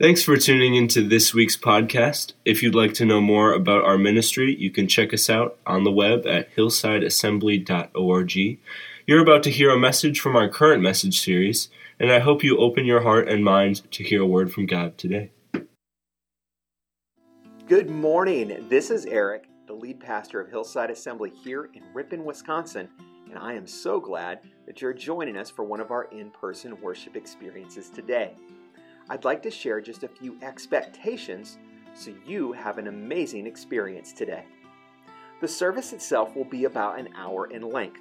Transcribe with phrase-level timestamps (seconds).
[0.00, 2.32] Thanks for tuning into this week's podcast.
[2.44, 5.84] If you'd like to know more about our ministry, you can check us out on
[5.84, 8.58] the web at hillsideassembly.org.
[9.06, 11.68] You're about to hear a message from our current message series,
[12.00, 14.98] and I hope you open your heart and mind to hear a word from God
[14.98, 15.30] today.
[17.68, 18.66] Good morning.
[18.68, 22.88] This is Eric, the lead pastor of Hillside Assembly here in Ripon, Wisconsin,
[23.30, 26.80] and I am so glad that you're joining us for one of our in person
[26.80, 28.34] worship experiences today.
[29.10, 31.58] I'd like to share just a few expectations
[31.94, 34.44] so you have an amazing experience today.
[35.40, 38.00] The service itself will be about an hour in length.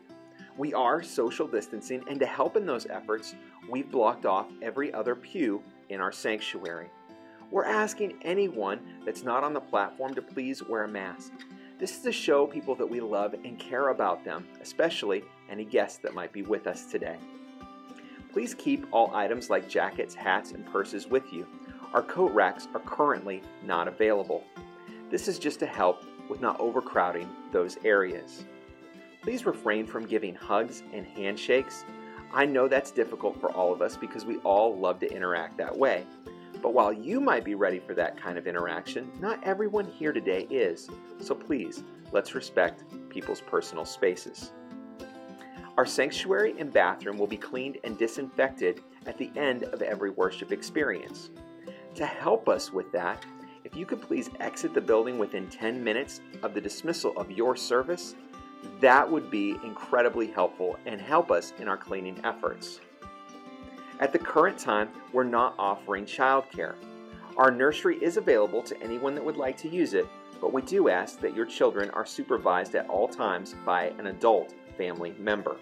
[0.57, 3.35] We are social distancing, and to help in those efforts,
[3.69, 6.89] we've blocked off every other pew in our sanctuary.
[7.51, 11.33] We're asking anyone that's not on the platform to please wear a mask.
[11.79, 15.99] This is to show people that we love and care about them, especially any guests
[15.99, 17.17] that might be with us today.
[18.33, 21.47] Please keep all items like jackets, hats, and purses with you.
[21.93, 24.43] Our coat racks are currently not available.
[25.11, 28.43] This is just to help with not overcrowding those areas.
[29.21, 31.85] Please refrain from giving hugs and handshakes.
[32.33, 35.77] I know that's difficult for all of us because we all love to interact that
[35.77, 36.03] way.
[36.63, 40.47] But while you might be ready for that kind of interaction, not everyone here today
[40.49, 40.89] is.
[41.19, 44.51] So please, let's respect people's personal spaces.
[45.75, 50.51] Our sanctuary and bathroom will be cleaned and disinfected at the end of every worship
[50.51, 51.31] experience.
[51.95, 53.25] To help us with that,
[53.63, 57.55] if you could please exit the building within 10 minutes of the dismissal of your
[57.55, 58.13] service,
[58.81, 62.79] that would be incredibly helpful and help us in our cleaning efforts.
[63.99, 66.75] At the current time, we're not offering childcare.
[67.35, 70.07] Our nursery is available to anyone that would like to use it,
[70.39, 74.53] but we do ask that your children are supervised at all times by an adult
[74.77, 75.57] family member.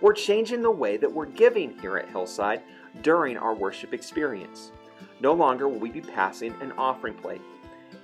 [0.00, 2.62] We're changing the way that we're giving here at Hillside
[3.02, 4.72] during our worship experience.
[5.20, 7.40] No longer will we be passing an offering plate.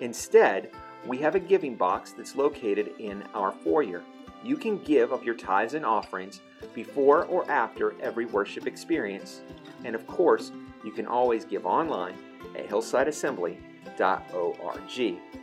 [0.01, 0.71] Instead,
[1.07, 4.03] we have a giving box that's located in our foyer.
[4.45, 6.41] You can give of your tithes and offerings
[6.75, 9.43] before or after every worship experience.
[9.85, 10.53] And of course,
[10.85, 12.15] you can always give online
[12.57, 15.42] at hillsideassembly.org.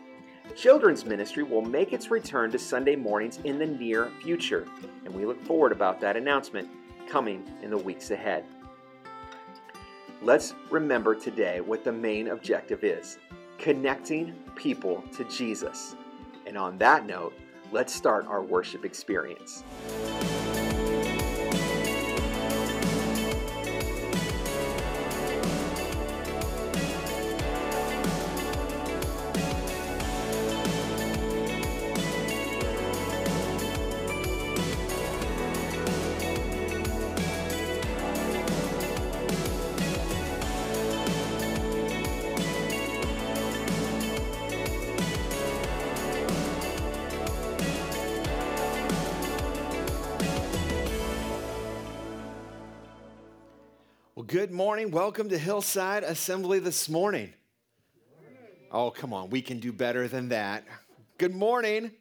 [0.55, 4.67] Children's ministry will make its return to Sunday mornings in the near future,
[5.05, 6.67] and we look forward about that announcement
[7.07, 8.43] coming in the weeks ahead.
[10.21, 13.19] Let's remember today what the main objective is
[13.57, 15.95] connecting people to Jesus.
[16.45, 17.33] And on that note,
[17.71, 19.63] let's start our worship experience.
[54.91, 57.31] Welcome to Hillside Assembly this morning.
[58.72, 59.29] Oh, come on.
[59.29, 60.66] We can do better than that.
[61.19, 61.91] Good morning.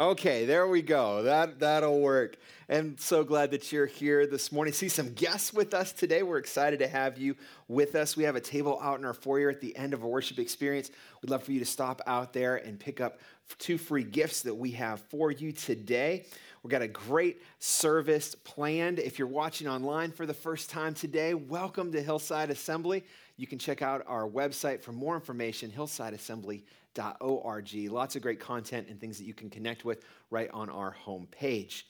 [0.00, 1.22] Okay, there we go.
[1.22, 2.38] That that'll work.
[2.68, 4.74] And so glad that you're here this morning.
[4.74, 6.24] See some guests with us today.
[6.24, 7.36] We're excited to have you
[7.68, 8.16] with us.
[8.16, 10.90] We have a table out in our foyer at the end of a worship experience.
[11.22, 13.20] We'd love for you to stop out there and pick up
[13.58, 16.26] two free gifts that we have for you today.
[16.62, 19.00] We've got a great service planned.
[19.00, 23.04] If you're watching online for the first time today, welcome to Hillside Assembly.
[23.36, 27.90] You can check out our website for more information, hillsideassembly.org.
[27.90, 31.82] Lots of great content and things that you can connect with right on our homepage.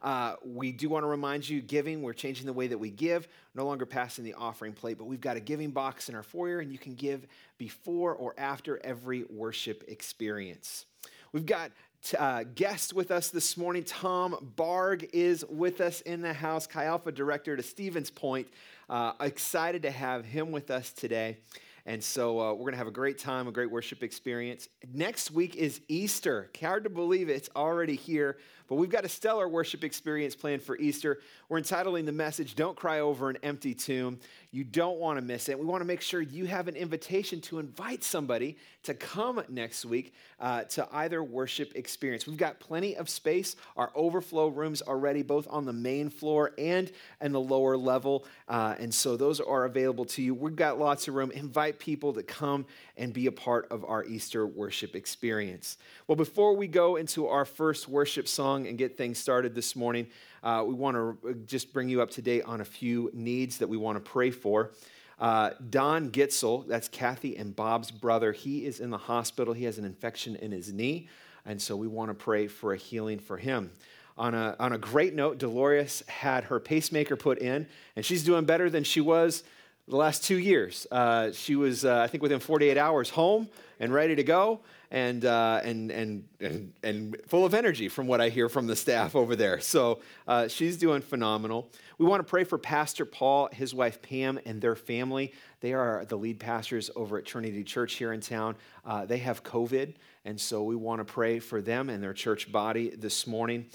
[0.00, 3.26] Uh, we do want to remind you giving, we're changing the way that we give,
[3.56, 6.60] no longer passing the offering plate, but we've got a giving box in our foyer,
[6.60, 7.26] and you can give
[7.58, 10.86] before or after every worship experience.
[11.32, 11.72] We've got
[12.18, 13.84] uh, guest with us this morning.
[13.84, 18.48] Tom Barg is with us in the house, Chi Alpha director to Stevens Point.
[18.88, 21.38] Uh, excited to have him with us today.
[21.84, 24.68] And so uh, we're going to have a great time, a great worship experience.
[24.92, 26.48] Next week is Easter.
[26.60, 28.38] Hard to believe it, it's already here.
[28.68, 31.20] But we've got a stellar worship experience planned for Easter.
[31.48, 34.20] We're entitling the message, Don't Cry Over an Empty Tomb.
[34.54, 35.58] You don't want to miss it.
[35.58, 39.86] We want to make sure you have an invitation to invite somebody to come next
[39.86, 42.26] week uh, to either worship experience.
[42.26, 43.56] We've got plenty of space.
[43.78, 48.26] Our overflow rooms are ready, both on the main floor and in the lower level.
[48.46, 50.34] Uh, and so those are available to you.
[50.34, 51.30] We've got lots of room.
[51.30, 52.66] Invite people to come
[52.98, 55.78] and be a part of our Easter worship experience.
[56.06, 60.08] Well, before we go into our first worship song and get things started this morning,
[60.42, 63.68] uh, we want to just bring you up to date on a few needs that
[63.68, 64.72] we want to pray for.
[65.18, 69.54] Uh, Don Gitzel, that's Kathy and Bob's brother, he is in the hospital.
[69.54, 71.08] He has an infection in his knee,
[71.46, 73.70] and so we want to pray for a healing for him.
[74.18, 77.66] On a, on a great note, Dolores had her pacemaker put in,
[77.96, 79.44] and she's doing better than she was
[79.88, 80.86] the last two years.
[80.90, 83.48] Uh, she was, uh, I think, within 48 hours home
[83.80, 84.60] and ready to go
[84.92, 88.76] and, uh, and, and, and, and, full of energy from what I hear from the
[88.76, 89.58] staff over there.
[89.58, 91.70] So uh, she's doing phenomenal.
[91.96, 95.32] We want to pray for Pastor Paul, his wife Pam, and their family.
[95.60, 98.54] They are the lead pastors over at Trinity Church here in town.
[98.84, 99.94] Uh, they have COVID,
[100.26, 103.66] and so we want to pray for them and their church body this morning.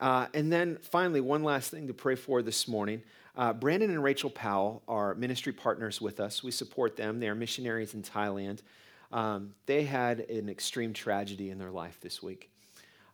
[0.00, 3.00] Uh, and then finally, one last thing to pray for this morning.
[3.36, 6.42] Uh, Brandon and Rachel Powell are ministry partners with us.
[6.42, 7.20] We support them.
[7.20, 8.60] They are missionaries in Thailand.
[9.14, 12.50] Um, they had an extreme tragedy in their life this week.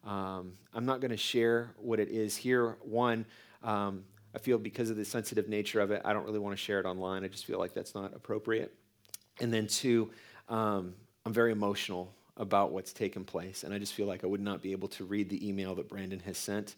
[0.04, 2.78] Um, I'm not going to share what it is here.
[2.80, 3.26] One,
[3.62, 4.04] um,
[4.34, 6.80] I feel because of the sensitive nature of it, I don't really want to share
[6.80, 7.22] it online.
[7.22, 8.74] I just feel like that's not appropriate.
[9.40, 10.10] And then two,
[10.48, 10.94] um,
[11.26, 14.62] I'm very emotional about what's taken place, and I just feel like I would not
[14.62, 16.76] be able to read the email that Brandon has sent.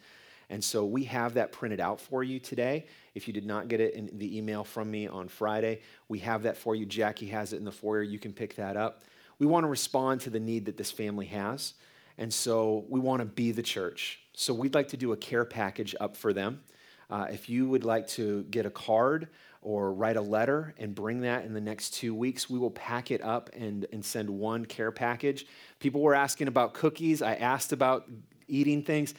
[0.50, 2.86] And so we have that printed out for you today.
[3.14, 6.42] If you did not get it in the email from me on Friday, we have
[6.42, 6.84] that for you.
[6.84, 8.02] Jackie has it in the foyer.
[8.02, 9.02] You can pick that up.
[9.38, 11.74] We want to respond to the need that this family has.
[12.18, 14.20] And so we want to be the church.
[14.34, 16.62] So we'd like to do a care package up for them.
[17.10, 19.28] Uh, if you would like to get a card
[19.60, 23.10] or write a letter and bring that in the next two weeks, we will pack
[23.10, 25.46] it up and, and send one care package.
[25.78, 27.22] People were asking about cookies.
[27.22, 28.08] I asked about
[28.48, 29.14] eating things.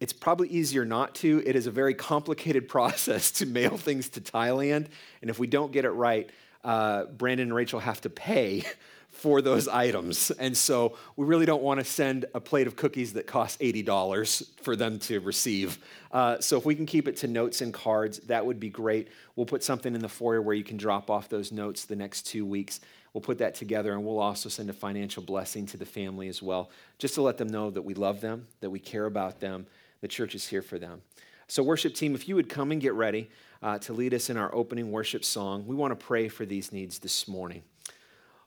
[0.00, 1.42] It's probably easier not to.
[1.44, 4.86] It is a very complicated process to mail things to Thailand.
[5.20, 6.30] And if we don't get it right,
[6.64, 8.64] uh, Brandon and Rachel have to pay
[9.18, 10.30] for those items.
[10.30, 14.62] And so we really don't want to send a plate of cookies that cost $80
[14.62, 15.78] for them to receive.
[16.12, 19.08] Uh, so if we can keep it to notes and cards, that would be great.
[19.34, 22.28] We'll put something in the foyer where you can drop off those notes the next
[22.28, 22.78] two weeks.
[23.12, 26.40] We'll put that together and we'll also send a financial blessing to the family as
[26.40, 29.66] well, just to let them know that we love them, that we care about them,
[30.00, 31.02] the church is here for them.
[31.48, 33.30] So, worship team, if you would come and get ready
[33.62, 36.72] uh, to lead us in our opening worship song, we want to pray for these
[36.72, 37.62] needs this morning.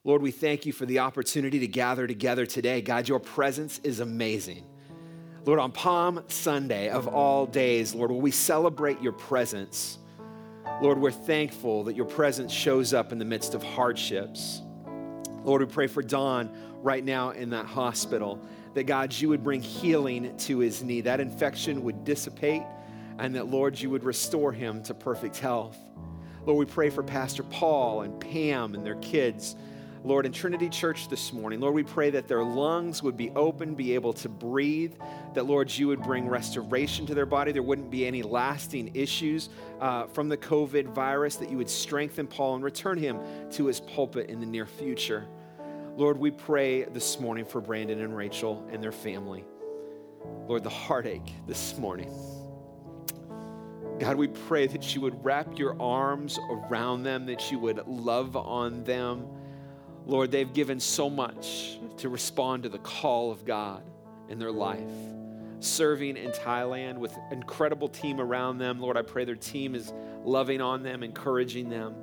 [0.04, 2.82] Lord, we thank you for the opportunity to gather together today.
[2.82, 4.66] God, your presence is amazing.
[5.46, 10.00] Lord, on Palm Sunday of all days, Lord, will we celebrate your presence?
[10.82, 14.64] Lord, we're thankful that your presence shows up in the midst of hardships.
[15.44, 16.50] Lord, we pray for Don
[16.82, 18.44] right now in that hospital,
[18.74, 22.64] that God, you would bring healing to his knee, that infection would dissipate,
[23.20, 25.78] and that, Lord, you would restore him to perfect health.
[26.44, 29.56] Lord, we pray for Pastor Paul and Pam and their kids.
[30.04, 33.76] Lord, in Trinity Church this morning, Lord, we pray that their lungs would be open,
[33.76, 34.96] be able to breathe,
[35.36, 37.52] that, Lord, you would bring restoration to their body.
[37.52, 39.50] There wouldn't be any lasting issues
[39.80, 43.20] uh, from the COVID virus, that you would strengthen Paul and return him
[43.52, 45.28] to his pulpit in the near future.
[45.96, 49.46] Lord, we pray this morning for Brandon and Rachel and their family.
[50.48, 52.12] Lord, the heartache this morning.
[54.00, 58.36] God, we pray that you would wrap your arms around them, that you would love
[58.36, 59.28] on them
[60.06, 63.84] Lord, they've given so much to respond to the call of God
[64.30, 64.80] in their life.
[65.60, 68.80] Serving in Thailand with incredible team around them.
[68.80, 69.94] Lord, I pray their team is
[70.24, 71.94] loving on them, encouraging them.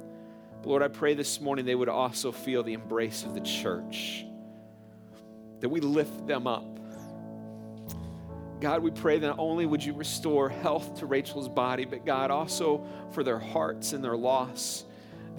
[0.62, 4.24] But Lord, I pray this morning they would also feel the embrace of the church,
[5.60, 6.64] that we lift them up.
[8.60, 12.30] God, we pray that not only would you restore health to Rachel's body, but God,
[12.30, 14.84] also for their hearts and their loss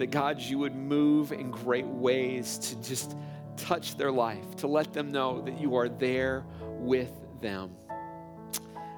[0.00, 3.18] that God, you would move in great ways to just
[3.58, 7.76] touch their life, to let them know that you are there with them.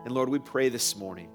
[0.05, 1.29] And Lord, we pray this morning,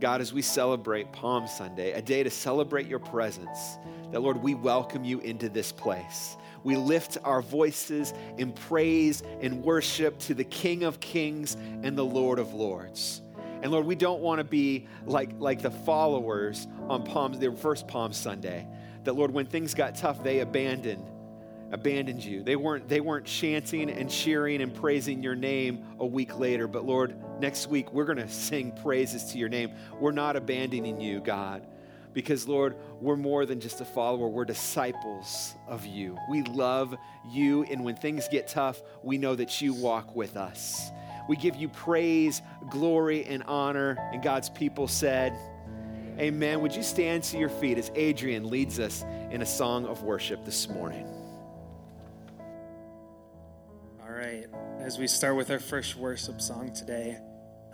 [0.00, 3.76] God, as we celebrate Palm Sunday, a day to celebrate your presence,
[4.12, 6.38] that Lord, we welcome you into this place.
[6.64, 12.04] We lift our voices in praise and worship to the King of Kings and the
[12.04, 13.20] Lord of Lords.
[13.60, 17.86] And Lord, we don't want to be like, like the followers on Palm, their first
[17.86, 18.66] Palm Sunday
[19.04, 21.08] that Lord, when things got tough, they abandoned
[21.72, 22.42] abandoned you.
[22.42, 26.84] They weren't they weren't chanting and cheering and praising your name a week later, but
[26.84, 29.72] Lord, next week we're going to sing praises to your name.
[29.98, 31.66] We're not abandoning you, God.
[32.12, 34.28] Because, Lord, we're more than just a follower.
[34.28, 36.18] We're disciples of you.
[36.30, 36.94] We love
[37.26, 37.62] you.
[37.64, 40.90] And when things get tough, we know that you walk with us.
[41.26, 43.96] We give you praise, glory, and honor.
[44.12, 45.32] And God's people said,
[46.18, 46.60] Amen.
[46.60, 50.44] Would you stand to your feet as Adrian leads us in a song of worship
[50.44, 51.06] this morning?
[54.02, 54.46] All right.
[54.78, 57.18] As we start with our first worship song today,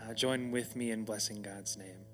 [0.00, 2.08] uh, join with me in blessing God's name.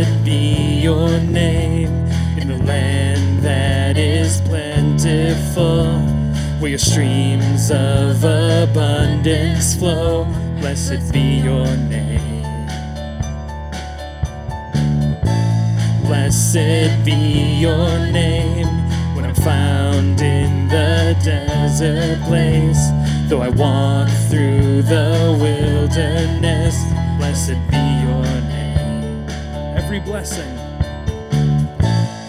[0.00, 1.92] Blessed be your name
[2.38, 5.92] in the land that is plentiful,
[6.58, 10.24] where your streams of abundance flow.
[10.58, 12.42] Blessed be your name.
[16.06, 18.68] Blessed be your name
[19.14, 22.88] when I'm found in the desert place.
[23.28, 26.82] Though I walk through the wilderness,
[27.18, 27.99] blessed be.
[29.90, 30.56] Every blessing,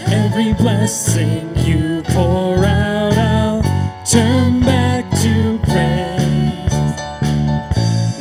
[0.07, 3.61] every blessing you pour out, I'll
[4.03, 6.73] turn back to praise.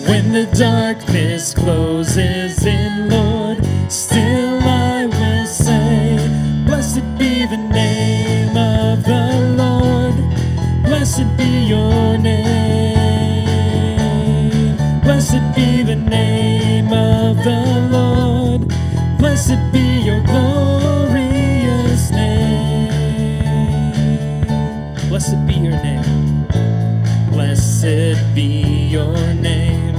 [0.06, 2.89] When the darkness closes in,
[19.50, 22.86] Blessed be your glorious name.
[25.08, 26.46] Blessed be your name.
[27.32, 29.96] Blessed be your name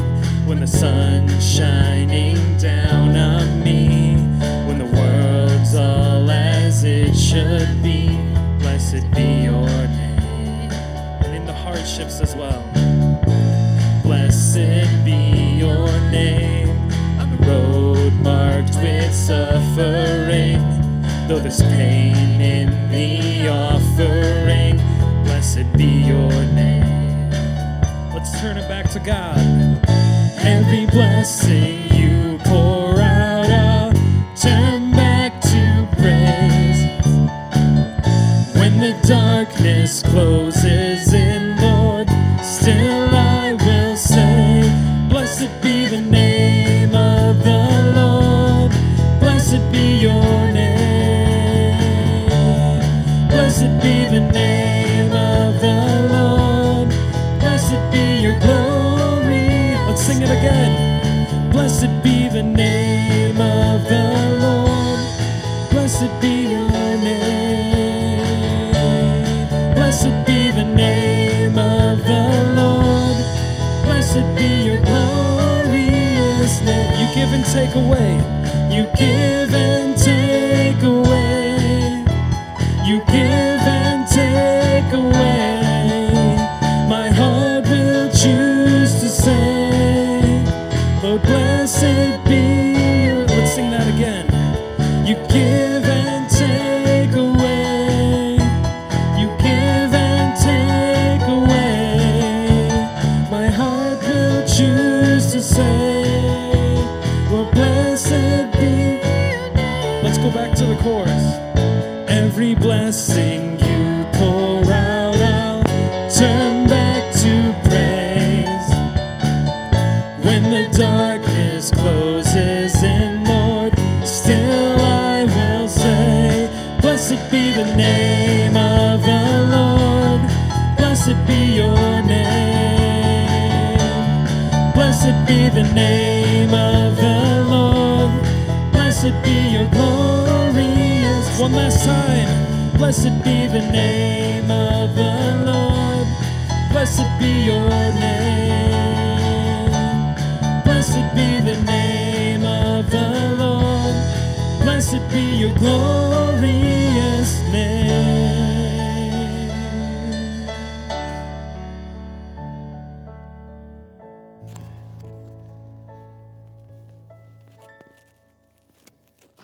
[0.48, 4.16] when the sun's shining down on me,
[4.68, 8.18] when the world's all as it should be.
[8.60, 9.31] Blessed be
[21.32, 24.76] though there's pain in the offering.
[25.24, 27.30] Blessed be your name.
[28.14, 29.41] Let's turn it back to God.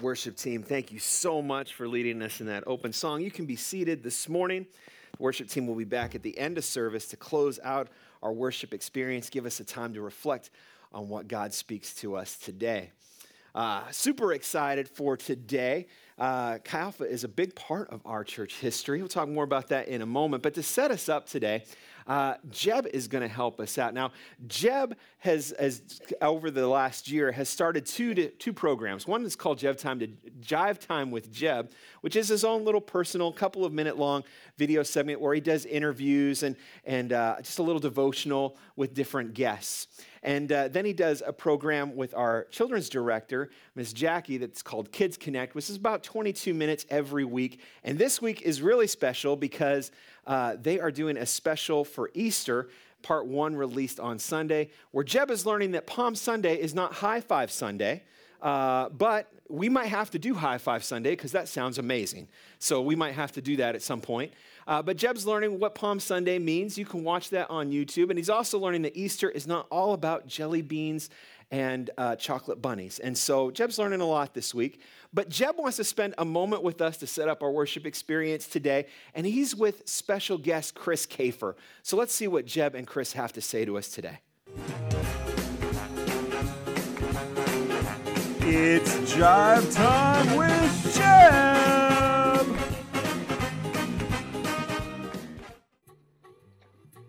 [0.01, 3.21] Worship team, thank you so much for leading us in that open song.
[3.21, 4.67] You can be seated this morning.
[5.17, 7.87] The worship team will be back at the end of service to close out
[8.21, 10.51] our worship experience, give us a time to reflect
[10.93, 12.91] on what God speaks to us today.
[13.57, 15.87] Uh, super excited for today.
[16.19, 18.99] Uh, Chi Alpha is a big part of our church history.
[18.99, 20.43] We'll talk more about that in a moment.
[20.43, 21.63] But to set us up today,
[22.05, 23.95] uh, Jeb is going to help us out.
[23.95, 24.11] Now,
[24.45, 25.81] Jeb has, has,
[26.21, 29.07] over the last year, has started two, to, two programs.
[29.07, 30.07] One is called Jeb Time to
[30.39, 31.71] Jive Time with Jeb,
[32.01, 34.23] which is his own little personal, couple of minute long
[34.57, 39.33] video segment where he does interviews and, and uh, just a little devotional with different
[39.33, 39.87] guests.
[40.27, 43.93] And uh, then he does a program with our children's director, Ms.
[43.93, 47.61] Jackie, that's called Kids Connect, which is about 22 minutes every week.
[47.85, 49.89] And this week is really special because
[50.25, 52.67] uh, they are doing a special for Easter,
[53.03, 57.21] part one released on Sunday, where Jeb is learning that Palm Sunday is not High
[57.21, 58.03] Five Sunday.
[58.41, 62.27] Uh, but we might have to do High Five Sunday because that sounds amazing.
[62.59, 64.33] So we might have to do that at some point.
[64.67, 66.77] Uh, but Jeb's learning what Palm Sunday means.
[66.77, 68.09] You can watch that on YouTube.
[68.09, 71.09] And he's also learning that Easter is not all about jelly beans
[71.49, 72.99] and uh, chocolate bunnies.
[72.99, 74.81] And so Jeb's learning a lot this week.
[75.13, 78.47] But Jeb wants to spend a moment with us to set up our worship experience
[78.47, 78.87] today.
[79.15, 81.55] And he's with special guest Chris Kafer.
[81.83, 84.19] So let's see what Jeb and Chris have to say to us today.
[88.49, 92.47] It's Jive Time with Jeb!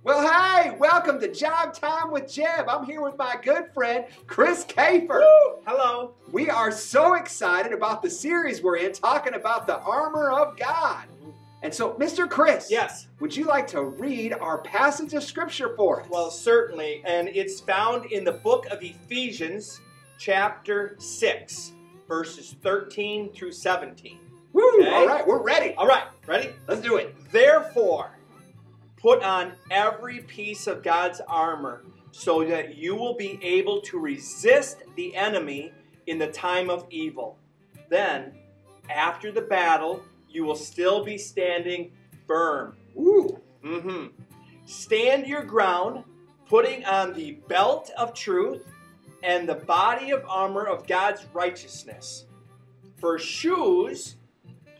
[0.02, 2.68] Well, hey, welcome to Job Time with Jeb.
[2.68, 5.22] I'm here with my good friend, Chris Kafer.
[5.64, 6.14] Hello.
[6.32, 11.04] We are so excited about the series we're in talking about the armor of God.
[11.62, 12.28] And so, Mr.
[12.28, 13.06] Chris, Yes.
[13.20, 16.08] would you like to read our passage of scripture for us?
[16.10, 17.00] Well, certainly.
[17.04, 19.80] And it's found in the book of Ephesians,
[20.18, 21.72] chapter 6,
[22.06, 24.18] verses 13 through 17.
[24.52, 24.90] Woo, okay.
[24.90, 25.74] all right, we're ready.
[25.74, 26.50] All right, ready?
[26.66, 27.14] Let's do it.
[27.30, 28.18] Therefore,
[28.96, 34.82] put on every piece of God's armor so that you will be able to resist
[34.96, 35.72] the enemy
[36.06, 37.38] in the time of evil.
[37.88, 38.32] Then,
[38.90, 41.92] after the battle, you will still be standing
[42.26, 42.76] firm.
[42.96, 44.06] Ooh, hmm
[44.64, 46.04] Stand your ground,
[46.46, 48.64] putting on the belt of truth
[49.22, 52.26] and the body of armor of God's righteousness.
[52.96, 54.16] For shoes,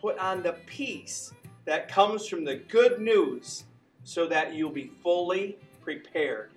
[0.00, 1.32] put on the peace
[1.64, 3.64] that comes from the good news,
[4.04, 6.50] so that you'll be fully prepared.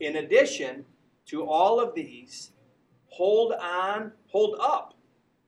[0.00, 0.84] In addition
[1.26, 2.52] to all of these,
[3.08, 4.94] hold on, hold up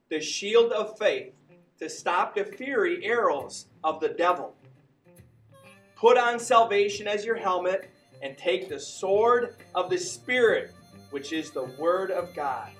[0.08, 1.32] the shield of faith
[1.78, 4.54] to stop the fiery arrows of the devil.
[5.96, 7.90] Put on salvation as your helmet
[8.22, 10.74] and take the sword of the Spirit,
[11.10, 12.70] which is the Word of God.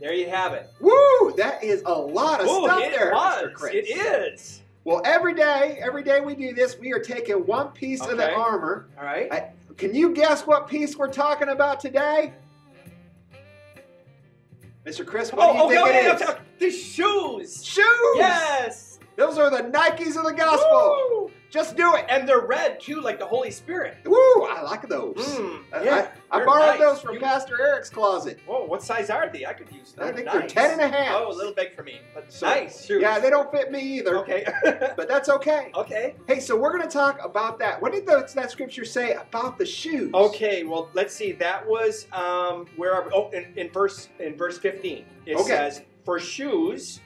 [0.00, 0.70] There you have it.
[0.80, 3.44] woo, that is a lot of Oh, stuff it there, was.
[3.44, 3.52] Mr.
[3.54, 3.74] Chris.
[3.74, 4.62] It is.
[4.84, 8.32] Well, every day, every day we do this, we are taking one piece of the
[8.32, 8.88] armor.
[8.98, 9.30] All right.
[9.30, 12.32] I, can you guess what piece we're talking about today?
[14.86, 15.04] Mr.
[15.04, 16.30] Chris, what do oh, you oh, think okay, it okay, is?
[16.30, 16.40] okay.
[16.58, 17.64] The shoes.
[17.64, 18.16] Shoes!
[18.16, 18.98] Yes.
[19.16, 20.96] Those are the Nikes of the gospel.
[21.10, 21.19] Woo.
[21.50, 22.04] Just do it.
[22.08, 23.96] And they're red too, like the Holy Spirit.
[24.04, 25.16] Woo, I like those.
[25.16, 26.78] Mm, I, yeah, I, I borrowed nice.
[26.78, 28.38] those from You- Pastor Eric's closet.
[28.46, 29.44] Whoa, what size are they?
[29.44, 30.06] I could use them.
[30.06, 30.52] I think nice.
[30.52, 31.16] they're 10 and a half.
[31.16, 31.98] Oh, a little big for me.
[32.14, 33.02] But So- nice shoes.
[33.02, 34.18] Yeah, they don't fit me either.
[34.18, 34.46] Okay.
[34.96, 35.70] But that's okay.
[35.74, 36.14] okay.
[36.26, 37.80] Hey, so we're going to talk about that.
[37.82, 40.12] What did the, that scripture say about the shoes?
[40.14, 41.32] Okay, well, let's see.
[41.32, 43.10] That was um, where are we?
[43.14, 45.44] Oh, in, in verse in verse fifteen, it Okay.
[45.48, 47.00] says, "For shoes,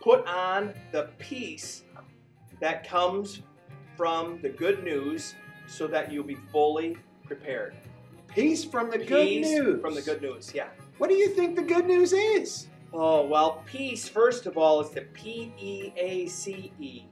[0.00, 1.84] put on the peace
[2.60, 3.42] that comes
[3.98, 5.34] from the good news,
[5.66, 7.76] so that you'll be fully prepared."
[8.28, 9.80] Peace from the good news.
[9.82, 10.52] from the good news.
[10.54, 10.68] Yeah.
[10.98, 12.68] What do you think the good news is?
[12.92, 14.08] Oh well, peace.
[14.08, 17.02] First of all, is the P E A C E.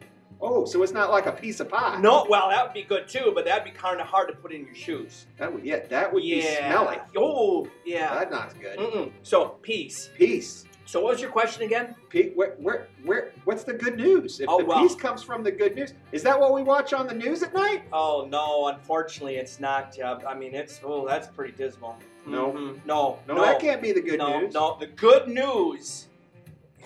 [0.41, 1.99] Oh, so it's not like a piece of pie.
[2.01, 4.53] No, well, that would be good too, but that'd be kind of hard to put
[4.53, 5.27] in your shoes.
[5.39, 6.69] That would, yeah, that would be yeah.
[6.69, 6.99] smelly.
[7.17, 8.15] Oh, yeah.
[8.15, 8.79] That's not good.
[8.79, 9.13] Mm-mm.
[9.23, 10.11] So peace.
[10.17, 10.67] Peace.
[10.87, 11.97] So what was your question again?
[12.11, 14.39] Pete, where, where, where, what's the good news?
[14.39, 14.81] If Oh, the well.
[14.81, 17.53] peace comes from the good news, is that what we watch on the news at
[17.55, 17.83] night?
[17.93, 19.99] Oh no, unfortunately, it's not.
[19.99, 21.97] Uh, I mean, it's oh, that's pretty dismal.
[22.25, 22.53] No.
[22.53, 22.85] Mhm.
[22.87, 24.55] no, No, that can't be the good no, news.
[24.55, 26.07] No, the good news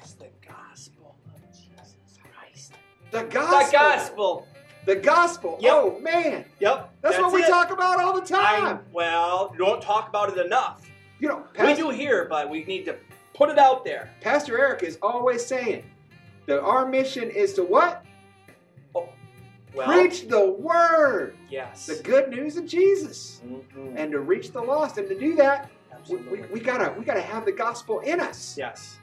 [0.02, 1.94] is the gospel of Jesus
[2.32, 2.72] Christ.
[3.10, 3.66] The gospel.
[3.66, 4.48] The gospel.
[4.86, 5.58] The gospel.
[5.60, 5.72] Yep.
[5.74, 7.48] Oh man, Yep, that's, what we it.
[7.48, 8.80] talk about all the I, time.
[8.94, 10.90] well, you don't talk about it enough.
[11.18, 12.96] you know, we do here, but we need to
[13.40, 14.10] put it out there.
[14.20, 15.82] Pastor Eric is always saying
[16.44, 18.04] that our mission is to what?
[18.92, 19.08] Well,
[19.86, 21.86] Preach the word, Yes.
[21.86, 23.94] the good news of Jesus, Mhm.
[23.96, 24.98] and to reach the lost.
[24.98, 26.40] And to do that, we, Absolutely.
[26.42, 28.56] we, we gotta we gotta have the gospel in us.
[28.58, 28.98] yes.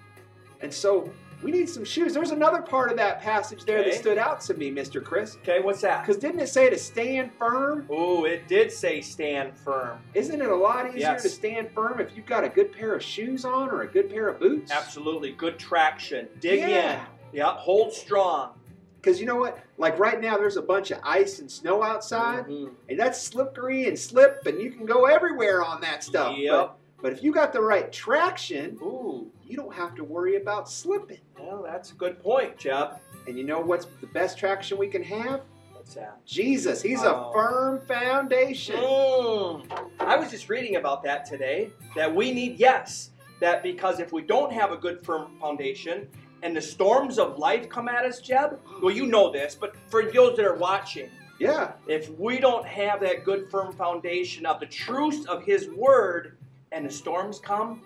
[0.62, 1.10] And so
[1.44, 2.14] we need some shoes.
[2.14, 5.04] There's another part of that passage there that stood out to me, Mr.
[5.04, 5.38] Chris.
[5.44, 6.02] Okay, what's that?
[6.02, 7.86] Because didn't it say to stand firm?
[7.90, 10.00] Oh, it did say stand firm.
[10.14, 11.24] Isn't it a lot easier Yes.
[11.24, 14.10] to stand firm if you've got a good pair of shoes on or a good
[14.10, 14.72] pair of boots?
[14.72, 15.32] Absolutely.
[15.32, 16.28] Good traction.
[16.40, 16.94] Dig Yeah.
[16.94, 17.00] in.
[17.34, 18.54] Yeah, hold strong.
[19.00, 19.60] Because you know what?
[19.78, 22.72] Like right now, there's a bunch of ice and snow outside, Mhm.
[22.90, 26.36] and that's slippery and slip, and you can go everywhere on that stuff.
[26.36, 26.52] Yep.
[26.52, 30.70] But, but if you got the right traction, Ooh, you don't have to worry about
[30.70, 31.20] slipping.
[31.40, 33.00] well, that's a good point, Jeb.
[33.28, 35.42] And you know what's the best traction we can have?
[35.74, 36.24] What's that?
[36.26, 36.82] Jesus.
[36.82, 37.30] He's Oh.
[37.30, 38.76] a firm foundation.
[38.76, 39.90] Mm.
[40.00, 41.72] I was just reading about that today.
[41.96, 46.08] That we need, yes, that because if we don't have a good firm foundation
[46.44, 50.04] and the storms of life come at us, Jeb, well, you know this, but for
[50.12, 51.74] those that are watching, Yeah.
[51.88, 56.38] if we don't have that good firm foundation of the truth of His Word
[56.72, 57.82] and the storms come,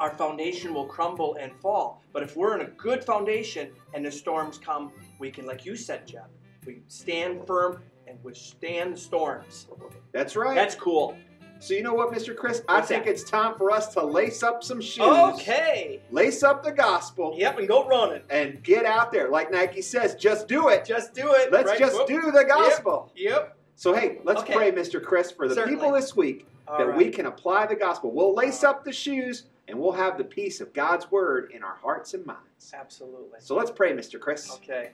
[0.00, 2.02] our foundation will crumble and fall.
[2.12, 5.76] But if we're in a good foundation and the storms come, we can, like you
[5.76, 6.28] said, Jeff,
[6.66, 9.66] we stand firm and withstand storms.
[10.12, 10.54] That's right.
[10.54, 11.16] That's cool.
[11.58, 12.36] so you know what, Mr.
[12.36, 12.62] Chris?
[12.68, 13.10] I think that?
[13.10, 15.00] it's time for us to lace up some shoes.
[15.06, 16.00] Okay.
[16.10, 17.34] Lace up the gospel.
[17.38, 18.22] Yep, and go running.
[18.30, 19.28] And get out there.
[19.30, 20.84] Like Nike says, just do it.
[20.84, 21.50] Just do it.
[21.52, 21.78] Let's right?
[21.78, 22.06] just Whoop.
[22.06, 23.10] do the gospel.
[23.16, 23.56] Yep.
[23.76, 24.54] So, hey, let's Okay.
[24.54, 25.02] pray, Mr.
[25.02, 25.76] Chris, for the Certainly.
[25.76, 26.96] people this week All that right.
[26.96, 28.10] we can apply the gospel.
[28.10, 31.76] We'll lace up the shoes and we'll have the peace of God's word in our
[31.76, 32.72] hearts and minds.
[32.72, 33.38] Absolutely.
[33.40, 34.18] So, let's pray, Mr.
[34.18, 34.50] Chris.
[34.54, 34.90] Okay.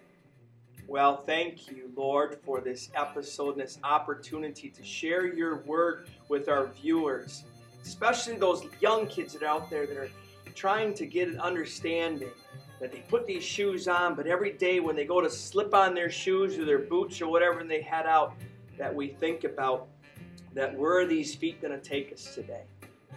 [0.88, 6.48] Well, thank you, Lord, for this episode and this opportunity to share your word with
[6.48, 7.44] our viewers,
[7.82, 10.10] especially those young kids that are out there that are
[10.54, 12.28] trying to get an understanding
[12.80, 15.94] that they put these shoes on, but every day when they go to slip on
[15.94, 18.34] their shoes or their boots or whatever and they head out,
[18.76, 19.86] that we think about
[20.52, 22.64] that where are these feet going to take us today?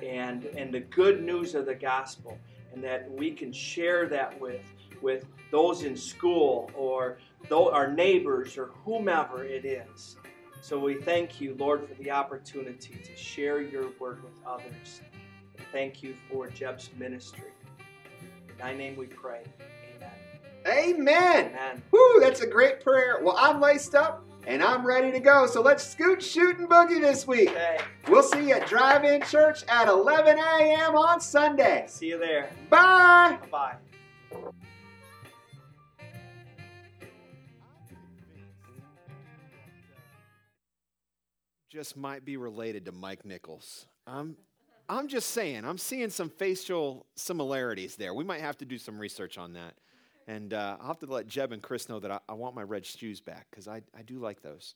[0.03, 2.37] And and the good news of the gospel
[2.73, 4.61] and that we can share that with
[5.01, 7.17] with those in school or
[7.49, 10.17] though our neighbors or whomever it is.
[10.61, 15.01] So we thank you, Lord, for the opportunity to share your word with others.
[15.57, 17.51] And thank you for Jeb's ministry.
[18.49, 19.43] In thy name we pray.
[19.95, 20.11] Amen.
[20.65, 21.45] Amen.
[21.51, 21.83] Amen.
[21.91, 23.19] Woo, that's a great prayer.
[23.21, 25.47] Well, I'm laced up and I'm ready to go.
[25.47, 27.49] So, let's scoot, shoot, and boogie this week.
[27.49, 27.79] Okay.
[28.07, 30.95] We'll see you at Drive In Church at 11 a.m.
[30.95, 31.85] on Sunday.
[31.87, 32.49] See you there.
[32.69, 33.37] Bye.
[33.41, 33.75] Bye bye.
[41.75, 43.85] just might be related to Mike Nichols.
[44.07, 44.37] I'm,
[44.87, 48.13] I'm just saying, I'm seeing some facial similarities there.
[48.13, 49.73] We might have to do some research on that.
[50.27, 52.63] And uh, I'll have to let Jeb and Chris know that I, I want my
[52.63, 54.73] red shoes back because I, I do like those.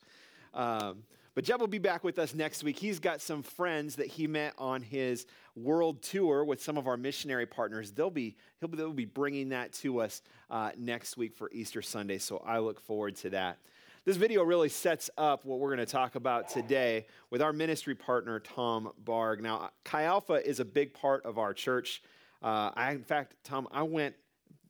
[0.53, 1.03] Um,
[1.35, 2.77] but Jeb will be back with us next week.
[2.77, 6.97] He's got some friends that he met on his world tour with some of our
[6.97, 7.91] missionary partners.
[7.91, 11.81] They'll be, he'll be, they'll be bringing that to us uh, next week for Easter
[11.81, 12.17] Sunday.
[12.17, 13.59] So I look forward to that.
[14.05, 17.95] This video really sets up what we're going to talk about today with our ministry
[17.95, 19.39] partner, Tom Barg.
[19.39, 22.01] Now, Chi Alpha is a big part of our church.
[22.41, 24.15] Uh, I, in fact, Tom, I went,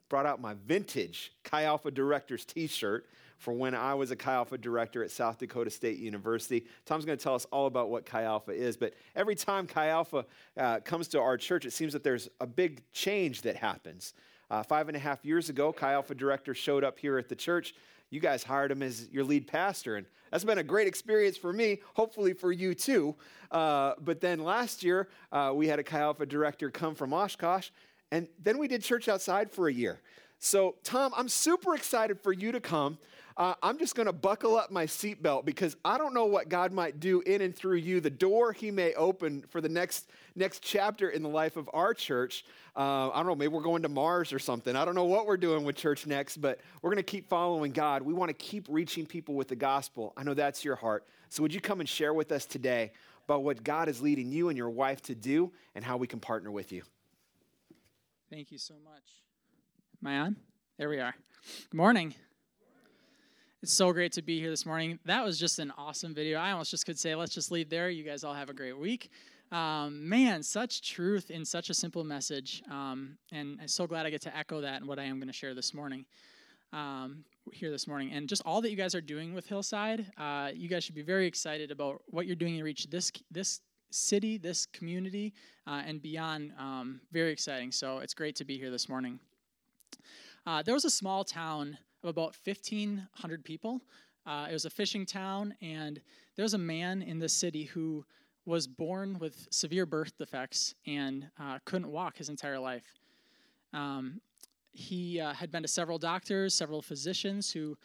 [0.09, 3.05] brought out my vintage Chi Alpha Directors t shirt
[3.37, 6.65] for when I was a Chi Alpha director at South Dakota State University.
[6.85, 9.87] Tom's going to tell us all about what Chi Alpha is, but every time Chi
[9.87, 10.25] Alpha
[10.57, 14.13] uh, comes to our church, it seems that there's a big change that happens.
[14.51, 17.35] Uh, five and a half years ago, Chi Alpha director showed up here at the
[17.35, 17.73] church
[18.09, 19.95] you guys hired him as your lead pastor.
[19.95, 23.15] And that's been a great experience for me, hopefully for you too.
[23.51, 27.69] Uh, but then last year, uh, we had a Chi Alpha director come from Oshkosh,
[28.11, 29.99] and then we did church outside for a year.
[30.39, 32.97] So, Tom, I'm super excited for you to come.
[33.35, 36.73] Uh, I'm just going to buckle up my seatbelt because I don't know what God
[36.73, 40.61] might do in and through you, the door He may open for the next next
[40.61, 42.43] chapter in the life of our church.
[42.75, 44.75] Uh, I don't know, maybe we're going to Mars or something.
[44.75, 47.71] I don't know what we're doing with church next, but we're going to keep following
[47.71, 48.01] God.
[48.01, 50.13] We want to keep reaching people with the gospel.
[50.17, 51.05] I know that's your heart.
[51.29, 52.91] So, would you come and share with us today
[53.25, 56.19] about what God is leading you and your wife to do and how we can
[56.19, 56.83] partner with you?
[58.29, 59.23] Thank you so much.
[60.03, 60.35] Am I on?
[60.77, 61.15] There we are.
[61.71, 62.13] Good morning.
[63.63, 64.99] It's so great to be here this morning.
[65.05, 66.37] That was just an awesome video.
[66.37, 67.89] I almost just could say, let's just leave there.
[67.89, 69.09] You guys all have a great week.
[69.51, 72.61] Um, man, such truth in such a simple message.
[72.69, 75.27] Um, and I'm so glad I get to echo that and what I am going
[75.27, 76.05] to share this morning.
[76.71, 80.51] Um, here this morning, and just all that you guys are doing with Hillside, uh,
[80.53, 84.37] you guys should be very excited about what you're doing to reach this this city,
[84.37, 85.33] this community,
[85.67, 86.53] uh, and beyond.
[86.57, 87.71] Um, very exciting.
[87.71, 89.19] So it's great to be here this morning.
[90.45, 93.81] Uh, there was a small town of about 1,500 people.
[94.25, 96.01] Uh, it was a fishing town, and
[96.35, 98.05] there was a man in the city who
[98.45, 102.85] was born with severe birth defects and uh, couldn't walk his entire life.
[103.73, 104.21] Um,
[104.71, 107.77] he uh, had been to several doctors, several physicians who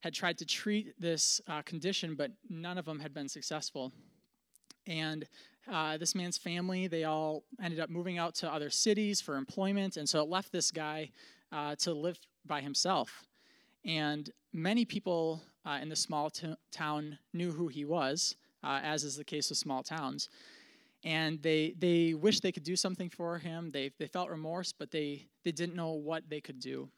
[0.00, 3.92] had tried to treat this uh, condition, but none of them had been successful.
[4.86, 5.26] And
[5.70, 9.96] uh, this man's family, they all ended up moving out to other cities for employment,
[9.96, 11.10] and so it left this guy
[11.52, 13.24] uh, to live by himself.
[13.84, 19.04] And many people uh, in the small t- town knew who he was, uh, as
[19.04, 20.28] is the case with small towns.
[21.02, 23.70] And they, they wished they could do something for him.
[23.70, 26.88] They, they felt remorse, but they, they didn't know what they could do.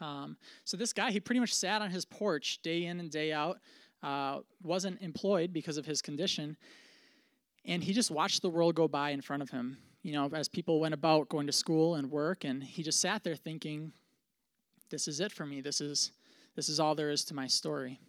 [0.00, 3.32] Um, so this guy, he pretty much sat on his porch day in and day
[3.32, 3.58] out,
[4.02, 6.56] uh, wasn't employed because of his condition,
[7.64, 9.78] and he just watched the world go by in front of him.
[10.02, 13.22] You know, as people went about going to school and work, and he just sat
[13.22, 13.92] there thinking,
[14.88, 15.60] "This is it for me.
[15.60, 16.12] This is
[16.56, 18.00] this is all there is to my story."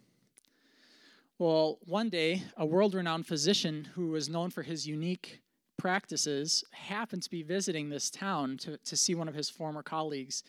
[1.38, 5.40] Well, one day, a world-renowned physician who was known for his unique
[5.76, 10.44] practices happened to be visiting this town to, to see one of his former colleagues.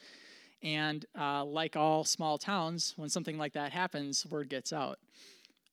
[0.62, 5.00] And uh, like all small towns, when something like that happens, word gets out.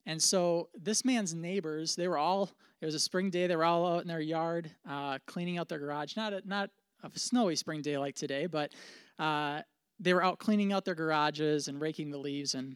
[0.07, 2.49] And so this man's neighbors, they were all,
[2.81, 5.69] it was a spring day, they were all out in their yard uh, cleaning out
[5.69, 6.15] their garage.
[6.15, 6.71] Not a, not
[7.03, 8.71] a snowy spring day like today, but
[9.19, 9.61] uh,
[9.99, 12.75] they were out cleaning out their garages and raking the leaves and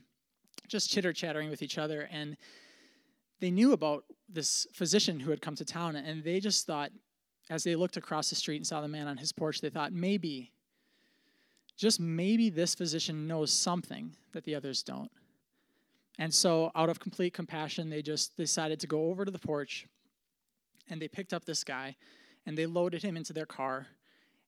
[0.68, 2.08] just chitter chattering with each other.
[2.12, 2.38] And
[3.40, 6.92] they knew about this physician who had come to town, and they just thought,
[7.50, 9.92] as they looked across the street and saw the man on his porch, they thought,
[9.92, 10.52] maybe,
[11.78, 15.12] just maybe this physician knows something that the others don't.
[16.18, 19.86] And so, out of complete compassion, they just decided to go over to the porch
[20.90, 21.96] and they picked up this guy
[22.46, 23.88] and they loaded him into their car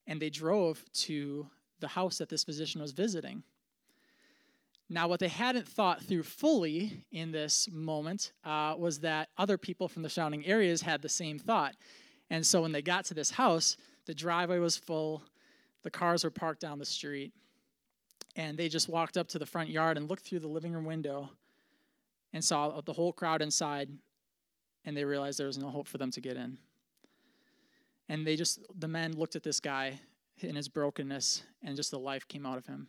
[0.06, 1.46] and they drove to
[1.80, 3.42] the house that this physician was visiting.
[4.90, 9.86] Now, what they hadn't thought through fully in this moment uh, was that other people
[9.86, 11.74] from the surrounding areas had the same thought.
[12.30, 15.22] And so when they got to this house, the driveway was full,
[15.82, 17.32] the cars were parked down the street,
[18.34, 20.86] and they just walked up to the front yard and looked through the living room
[20.86, 21.30] window
[22.32, 23.90] and saw the whole crowd inside,
[24.88, 26.56] and they realized there was no hope for them to get in.
[28.08, 30.00] And they just, the men looked at this guy
[30.38, 32.88] in his brokenness, and just the life came out of him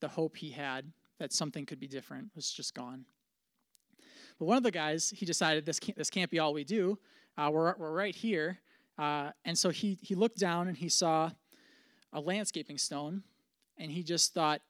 [0.00, 3.04] the hope he had that something could be different was just gone.
[4.38, 6.98] But one of the guys, he decided this can't, this can't be all we do.
[7.38, 8.58] Uh, we're, we're right here.
[8.98, 11.30] Uh, and so he, he looked down and he saw
[12.12, 13.22] a landscaping stone,
[13.78, 14.60] and he just thought,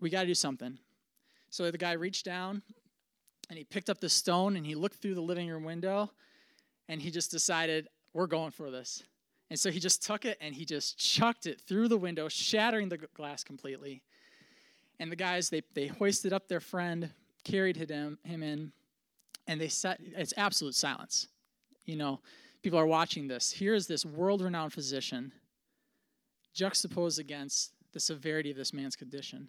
[0.00, 0.78] we got to do something.
[1.50, 2.62] So the guy reached down
[3.50, 6.10] and he picked up the stone and he looked through the living room window
[6.88, 9.02] and he just decided, we're going for this.
[9.50, 12.88] And so he just took it and he just chucked it through the window, shattering
[12.88, 14.02] the glass completely.
[15.00, 17.10] And the guys, they, they hoisted up their friend,
[17.42, 18.72] carried him, him in,
[19.48, 21.26] and they set, it's absolute silence.
[21.86, 22.20] You know,
[22.62, 23.50] people are watching this.
[23.50, 25.32] Here's this world renowned physician
[26.54, 29.48] juxtaposed against the severity of this man's condition.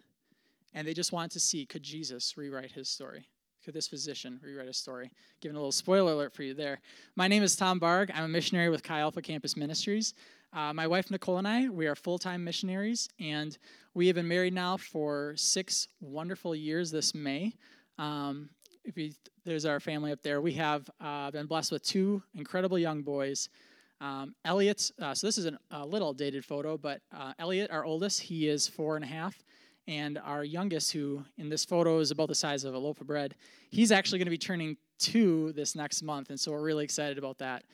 [0.74, 3.28] And they just wanted to see could Jesus rewrite his story?
[3.64, 5.08] Could this physician rewrite a story?
[5.40, 6.80] Giving a little spoiler alert for you there.
[7.14, 8.10] My name is Tom Barg.
[8.12, 10.14] I'm a missionary with Chi Alpha Campus Ministries.
[10.52, 13.56] Uh, my wife Nicole and I, we are full time missionaries, and
[13.94, 17.52] we have been married now for six wonderful years this May.
[17.98, 18.50] Um,
[18.84, 20.40] if we, there's our family up there.
[20.40, 23.48] We have uh, been blessed with two incredible young boys.
[24.00, 27.84] Um, Elliot, uh, so this is an, a little dated photo, but uh, Elliot, our
[27.84, 29.36] oldest, he is four and a half.
[29.88, 33.06] And our youngest, who in this photo is about the size of a loaf of
[33.06, 33.34] bread,
[33.70, 36.30] he's actually going to be turning two this next month.
[36.30, 37.64] And so we're really excited about that.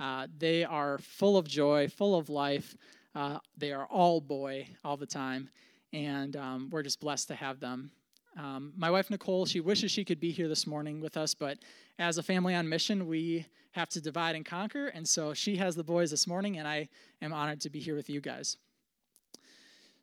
[0.00, 2.76] Uh, they are full of joy, full of life.
[3.14, 5.50] Uh, they are all boy all the time,
[5.92, 7.90] and um, we're just blessed to have them.
[8.38, 11.58] Um, my wife Nicole, she wishes she could be here this morning with us, but
[11.98, 15.74] as a family on mission, we have to divide and conquer, and so she has
[15.74, 16.88] the boys this morning, and I
[17.20, 18.56] am honored to be here with you guys.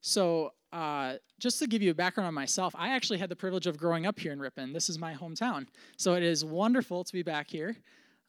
[0.07, 3.65] So, uh, just to give you a background on myself, I actually had the privilege
[3.65, 4.71] of growing up here in Ripon.
[4.71, 5.65] This is my hometown,
[5.97, 7.75] so it is wonderful to be back here.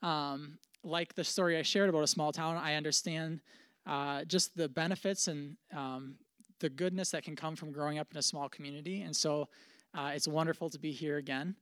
[0.02, 3.42] Um, like the story I shared about a small town, I understand
[3.84, 6.14] uh, just the benefits and um,
[6.60, 9.02] the goodness that can come from growing up in a small community.
[9.02, 9.46] And so
[9.92, 11.56] uh, it's wonderful to be here again.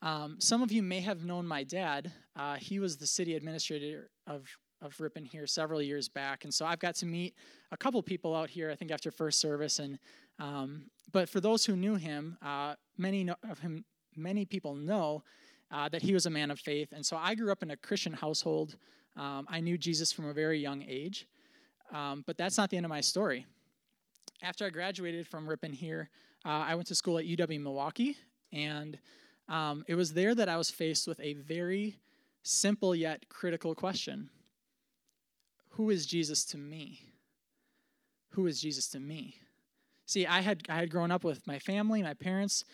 [0.00, 2.12] Um, some of you may have known my dad.
[2.36, 4.46] Uh, he was the city administrator of,
[4.82, 6.44] of Ripon here several years back.
[6.44, 7.34] And so I've got to meet
[7.72, 9.78] a couple people out here, I think, after first service.
[9.78, 9.98] And
[10.38, 13.84] um, But for those who knew him, uh, many of him,
[14.16, 15.22] many people know
[15.70, 16.92] uh, that he was a man of faith.
[16.92, 18.76] And so I grew up in a Christian household.
[19.16, 21.26] Um, I knew Jesus from a very young age.
[21.92, 23.46] Um, but that's not the end of my story.
[24.42, 26.10] After I graduated from Ripon here,
[26.44, 28.16] uh, I went to school at UW Milwaukee.
[28.52, 28.98] And
[29.48, 31.96] um, it was there that I was faced with a very
[32.42, 34.30] simple yet critical question
[35.76, 37.02] Who is Jesus to me?
[38.30, 39.36] Who is Jesus to me?
[40.06, 42.64] See, I had, I had grown up with my family, my parents,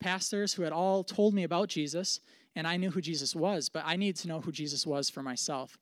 [0.00, 2.18] pastors who had all told me about Jesus,
[2.56, 5.22] and I knew who Jesus was, but I needed to know who Jesus was for
[5.22, 5.78] myself.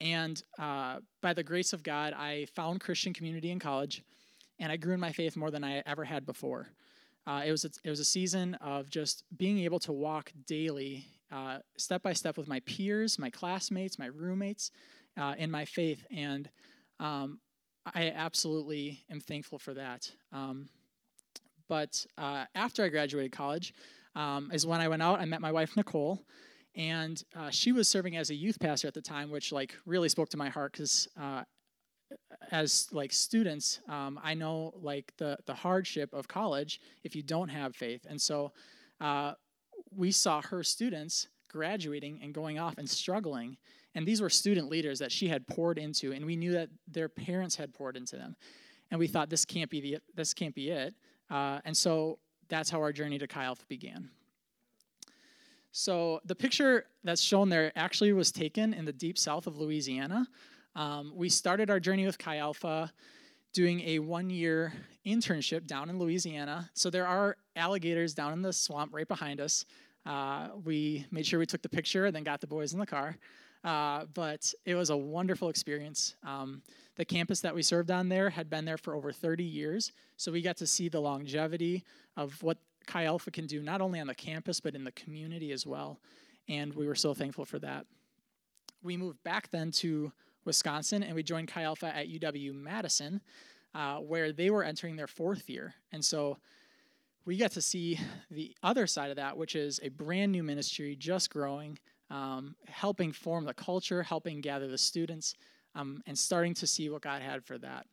[0.00, 4.02] And uh, by the grace of God, I found Christian community in college,
[4.58, 6.68] and I grew in my faith more than I ever had before.
[7.26, 11.04] Uh, it was a, it was a season of just being able to walk daily,
[11.30, 14.70] uh, step by step, with my peers, my classmates, my roommates,
[15.20, 16.48] uh, in my faith, and
[16.98, 17.38] um,
[17.94, 20.10] I absolutely am thankful for that.
[20.32, 20.68] Um,
[21.68, 23.74] but uh, after I graduated college,
[24.16, 25.20] um, is when I went out.
[25.20, 26.24] I met my wife Nicole,
[26.74, 30.08] and uh, she was serving as a youth pastor at the time, which like really
[30.08, 31.44] spoke to my heart because uh,
[32.50, 37.48] as like students, um, I know like the the hardship of college if you don't
[37.48, 38.52] have faith, and so
[39.00, 39.34] uh,
[39.94, 43.56] we saw her students graduating and going off and struggling,
[43.94, 47.08] And these were student leaders that she had poured into, and we knew that their
[47.08, 48.36] parents had poured into them.
[48.90, 50.94] And we thought this can't be the this can't be it.
[51.30, 54.10] Uh, and so that's how our journey to Chi Alpha began.
[55.72, 60.26] So the picture that's shown there actually was taken in the deep south of Louisiana.
[60.74, 62.92] Um, we started our journey with Chi Alpha
[63.52, 64.72] doing a one-year
[65.06, 66.70] internship down in Louisiana.
[66.74, 69.64] So there are alligators down in the swamp right behind us.
[70.06, 72.86] Uh, we made sure we took the picture and then got the boys in the
[72.86, 73.16] car.
[73.62, 76.14] Uh, but it was a wonderful experience.
[76.24, 76.62] Um,
[76.96, 80.32] the campus that we served on there had been there for over 30 years, so
[80.32, 81.84] we got to see the longevity
[82.16, 85.52] of what Chi Alpha can do, not only on the campus, but in the community
[85.52, 86.00] as well.
[86.48, 87.86] And we were so thankful for that.
[88.82, 90.12] We moved back then to
[90.44, 93.20] Wisconsin and we joined Chi Alpha at UW Madison,
[93.74, 95.74] uh, where they were entering their fourth year.
[95.92, 96.38] And so
[97.24, 100.96] we got to see the other side of that, which is a brand new ministry
[100.96, 101.78] just growing,
[102.10, 105.34] um, helping form the culture, helping gather the students,
[105.74, 107.86] um, and starting to see what God had for that.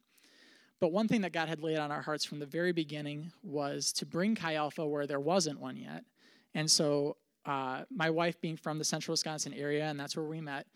[0.79, 3.91] But one thing that God had laid on our hearts from the very beginning was
[3.93, 6.03] to bring Chi Alpha where there wasn't one yet.
[6.53, 10.41] And so, uh, my wife being from the central Wisconsin area, and that's where we
[10.41, 10.67] met,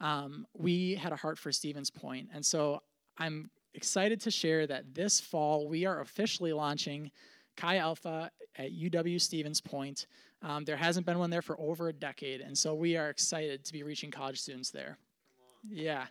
[0.00, 2.28] um, we had a heart for Stevens Point.
[2.32, 2.82] And so,
[3.18, 7.10] I'm excited to share that this fall we are officially launching
[7.56, 10.06] Chi Alpha at UW Stevens Point.
[10.42, 13.64] Um, there hasn't been one there for over a decade, and so we are excited
[13.64, 14.98] to be reaching college students there.
[15.68, 16.06] Yeah.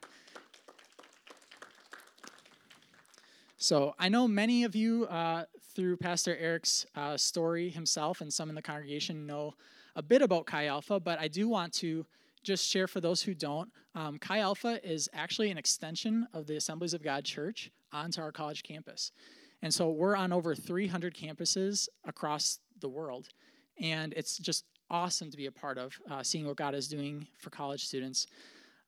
[3.58, 8.50] So I know many of you, uh, through Pastor Eric's uh, story himself and some
[8.50, 9.54] in the congregation, know
[9.96, 12.06] a bit about Chi Alpha, but I do want to
[12.44, 13.70] just share for those who don't.
[13.96, 18.32] Um, Chi Alpha is actually an extension of the Assemblies of God Church onto our
[18.32, 19.12] college campus.
[19.62, 23.30] And so we're on over 300 campuses across the world.
[23.82, 27.28] And it's just awesome to be a part of, uh, seeing what God is doing
[27.38, 28.28] for college students.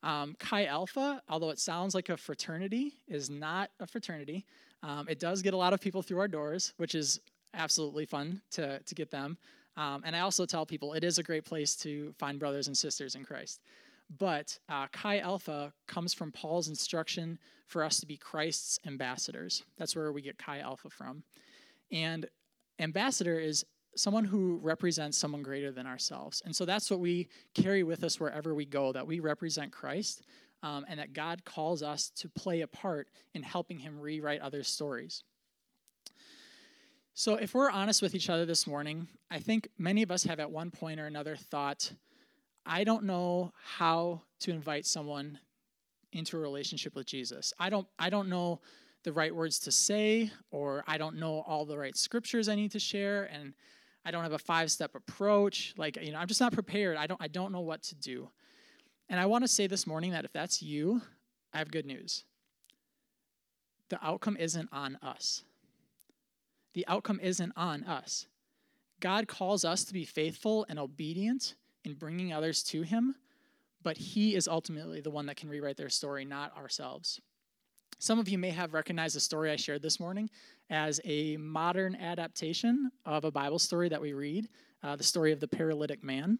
[0.01, 4.45] Um, Chi Alpha, although it sounds like a fraternity, is not a fraternity.
[4.81, 7.19] Um, it does get a lot of people through our doors, which is
[7.53, 9.37] absolutely fun to, to get them.
[9.75, 12.77] Um, and I also tell people it is a great place to find brothers and
[12.77, 13.61] sisters in Christ.
[14.17, 19.63] But uh, Chi Alpha comes from Paul's instruction for us to be Christ's ambassadors.
[19.77, 21.23] That's where we get Chi Alpha from.
[21.91, 22.27] And
[22.79, 23.65] ambassador is
[23.99, 26.41] someone who represents someone greater than ourselves.
[26.45, 30.23] And so that's what we carry with us wherever we go, that we represent Christ
[30.63, 34.63] um, and that God calls us to play a part in helping him rewrite other
[34.63, 35.23] stories.
[37.13, 40.39] So, if we're honest with each other this morning, I think many of us have
[40.39, 41.91] at one point or another thought,
[42.65, 45.39] I don't know how to invite someone
[46.13, 47.53] into a relationship with Jesus.
[47.59, 48.61] I don't, I don't know
[49.03, 52.71] the right words to say, or I don't know all the right scriptures I need
[52.71, 53.53] to share, and
[54.05, 55.73] I don't have a five-step approach.
[55.77, 56.97] Like, you know, I'm just not prepared.
[56.97, 58.29] I don't, I don't know what to do.
[59.09, 61.01] And I want to say this morning that if that's you,
[61.53, 62.23] I have good news.
[63.89, 65.43] The outcome isn't on us.
[66.73, 68.27] The outcome isn't on us.
[68.99, 73.15] God calls us to be faithful and obedient in bringing others to Him,
[73.81, 77.19] but He is ultimately the one that can rewrite their story, not ourselves.
[77.97, 80.29] Some of you may have recognized the story I shared this morning
[80.69, 84.49] as a modern adaptation of a Bible story that we read,
[84.83, 86.39] uh, the story of the paralytic man.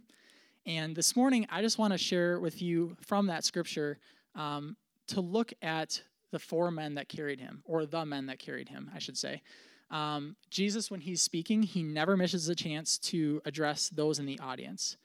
[0.65, 3.97] And this morning, I just want to share with you from that scripture
[4.35, 4.75] um,
[5.07, 8.91] to look at the four men that carried him, or the men that carried him,
[8.93, 9.41] I should say.
[9.89, 14.39] Um, Jesus, when he's speaking, he never misses a chance to address those in the
[14.39, 14.97] audience.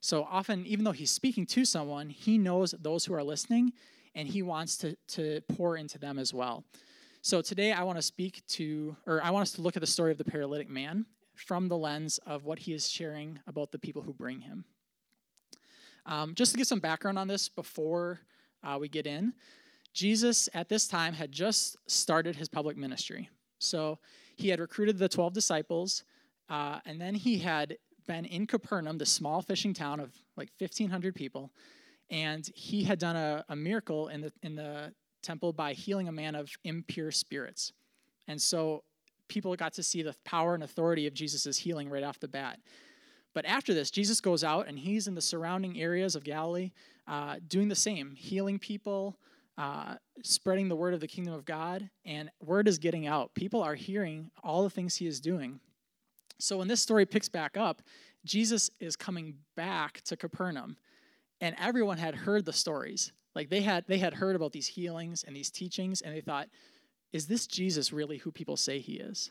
[0.00, 3.72] So often, even though he's speaking to someone, he knows those who are listening
[4.14, 6.64] and he wants to, to pour into them as well.
[7.22, 9.86] So today, I want to speak to, or I want us to look at the
[9.86, 11.04] story of the paralytic man
[11.34, 14.64] from the lens of what he is sharing about the people who bring him.
[16.06, 18.20] Um, just to give some background on this before
[18.64, 19.34] uh, we get in,
[19.92, 23.28] Jesus at this time had just started his public ministry.
[23.58, 23.98] So
[24.36, 26.04] he had recruited the 12 disciples,
[26.48, 31.14] uh, and then he had been in Capernaum, the small fishing town of like 1,500
[31.14, 31.52] people,
[32.08, 36.12] and he had done a, a miracle in the, in the temple by healing a
[36.12, 37.72] man of impure spirits.
[38.28, 38.84] And so
[39.28, 42.58] people got to see the power and authority of Jesus' healing right off the bat.
[43.32, 46.72] But after this, Jesus goes out and he's in the surrounding areas of Galilee
[47.06, 49.16] uh, doing the same, healing people,
[49.58, 53.34] uh, spreading the word of the kingdom of God, and word is getting out.
[53.34, 55.60] People are hearing all the things he is doing.
[56.38, 57.82] So when this story picks back up,
[58.24, 60.76] Jesus is coming back to Capernaum,
[61.40, 63.12] and everyone had heard the stories.
[63.34, 66.48] Like they had they had heard about these healings and these teachings, and they thought,
[67.12, 69.30] is this Jesus really who people say he is?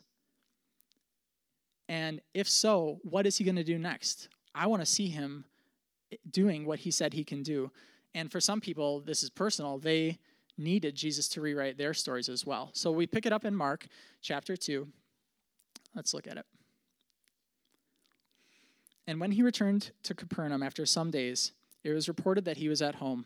[1.88, 4.30] And if so, what is he going to do next?
[4.54, 5.46] I want to see him
[6.12, 7.72] eh, doing what he said he can do.
[8.14, 9.80] And for some people, this is personal.
[9.80, 10.20] They
[10.58, 12.70] needed Jesus to rewrite their stories as well.
[12.74, 13.88] So we pick it up in Mark
[14.22, 14.88] chapter 2.
[15.96, 16.46] Let's look at it.
[19.08, 22.82] And when he returned to Capernaum after some days, it was reported that he was
[22.82, 23.26] at home.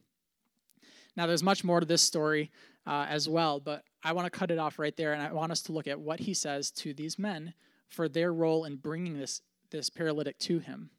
[1.15, 2.51] Now, there's much more to this story
[2.85, 5.51] uh, as well, but I want to cut it off right there, and I want
[5.51, 7.53] us to look at what he says to these men
[7.89, 10.89] for their role in bringing this, this paralytic to him.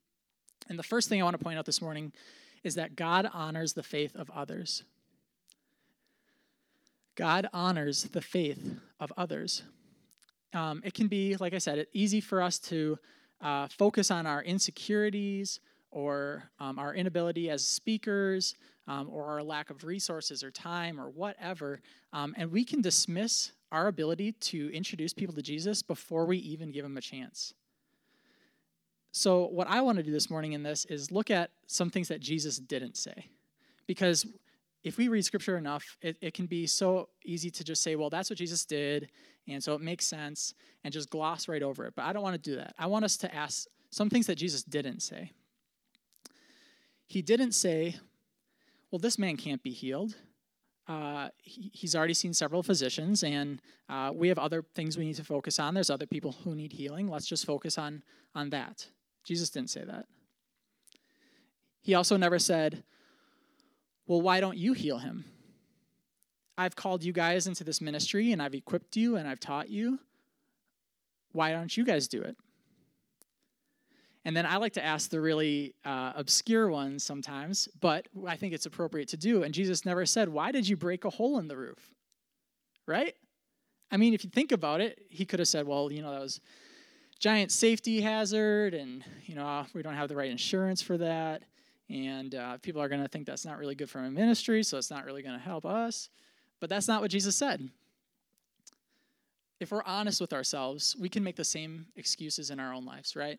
[0.69, 2.13] And the first thing I want to point out this morning
[2.63, 4.85] is that God honors the faith of others.
[7.15, 9.63] God honors the faith of others.
[10.55, 12.99] Um, it can be, like I said, easy for us to
[13.41, 15.61] uh, focus on our insecurities
[15.91, 18.55] or um, our inability as speakers
[18.89, 21.81] um, or our lack of resources or time or whatever.
[22.13, 26.71] Um, and we can dismiss our ability to introduce people to Jesus before we even
[26.73, 27.55] give them a chance.
[29.13, 32.09] So, what I want to do this morning in this is look at some things
[32.09, 33.27] that Jesus didn't say.
[33.87, 34.27] Because
[34.85, 38.11] if we read scripture enough, it, it can be so easy to just say, well,
[38.11, 39.11] that's what Jesus did,
[39.47, 41.95] and so it makes sense, and just gloss right over it.
[41.95, 42.75] But I don't want to do that.
[42.79, 45.33] I want us to ask some things that Jesus didn't say.
[47.07, 47.97] He didn't say,
[48.93, 50.17] well, this man can't be healed.
[50.87, 55.17] Uh, he, he's already seen several physicians, and uh, we have other things we need
[55.17, 55.75] to focus on.
[55.75, 57.09] There's other people who need healing.
[57.09, 58.03] Let's just focus on,
[58.35, 58.87] on that.
[59.25, 60.07] Jesus didn't say that.
[61.81, 62.85] He also never said,
[64.07, 65.25] Well, why don't you heal him?
[66.59, 69.99] I've called you guys into this ministry and I've equipped you and I've taught you.
[71.33, 72.37] Why don't you guys do it?
[74.25, 78.55] And then I like to ask the really uh, obscure ones sometimes, but I think
[78.55, 79.43] it's appropriate to do.
[79.43, 81.91] And Jesus never said, Why did you break a hole in the roof?
[82.87, 83.15] Right?
[83.91, 86.21] I mean, if you think about it, he could have said, Well, you know, that
[86.21, 86.41] was
[87.23, 91.43] giant safety hazard, and you know we don't have the right insurance for that,
[91.89, 94.77] and uh, people are going to think that's not really good for our ministry, so
[94.77, 96.09] it's not really going to help us.
[96.61, 97.69] But that's not what Jesus said.
[99.61, 103.15] If we're honest with ourselves, we can make the same excuses in our own lives,
[103.15, 103.39] right?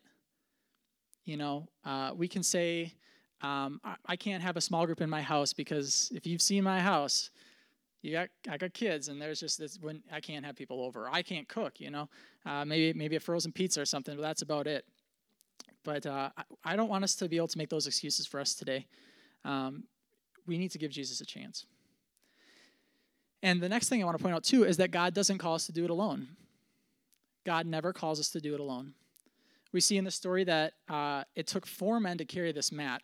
[1.24, 2.92] You know, uh, we can say,
[3.40, 6.64] um, I, I can't have a small group in my house because if you've seen
[6.64, 7.30] my house,
[8.02, 11.08] you got I got kids and there's just this when I can't have people over.
[11.10, 12.08] I can't cook, you know.
[12.44, 14.84] Uh, maybe maybe a frozen pizza or something, but that's about it.
[15.84, 18.40] But uh, I, I, don't want us to be able to make those excuses for
[18.40, 18.86] us today.
[19.44, 19.84] Um,
[20.46, 21.64] we need to give Jesus a chance.
[23.42, 25.54] And the next thing I want to point out too is that God doesn't call
[25.54, 26.28] us to do it alone.
[27.44, 28.94] God never calls us to do it alone.
[29.74, 33.02] We see in the story that uh, it took four men to carry this mat,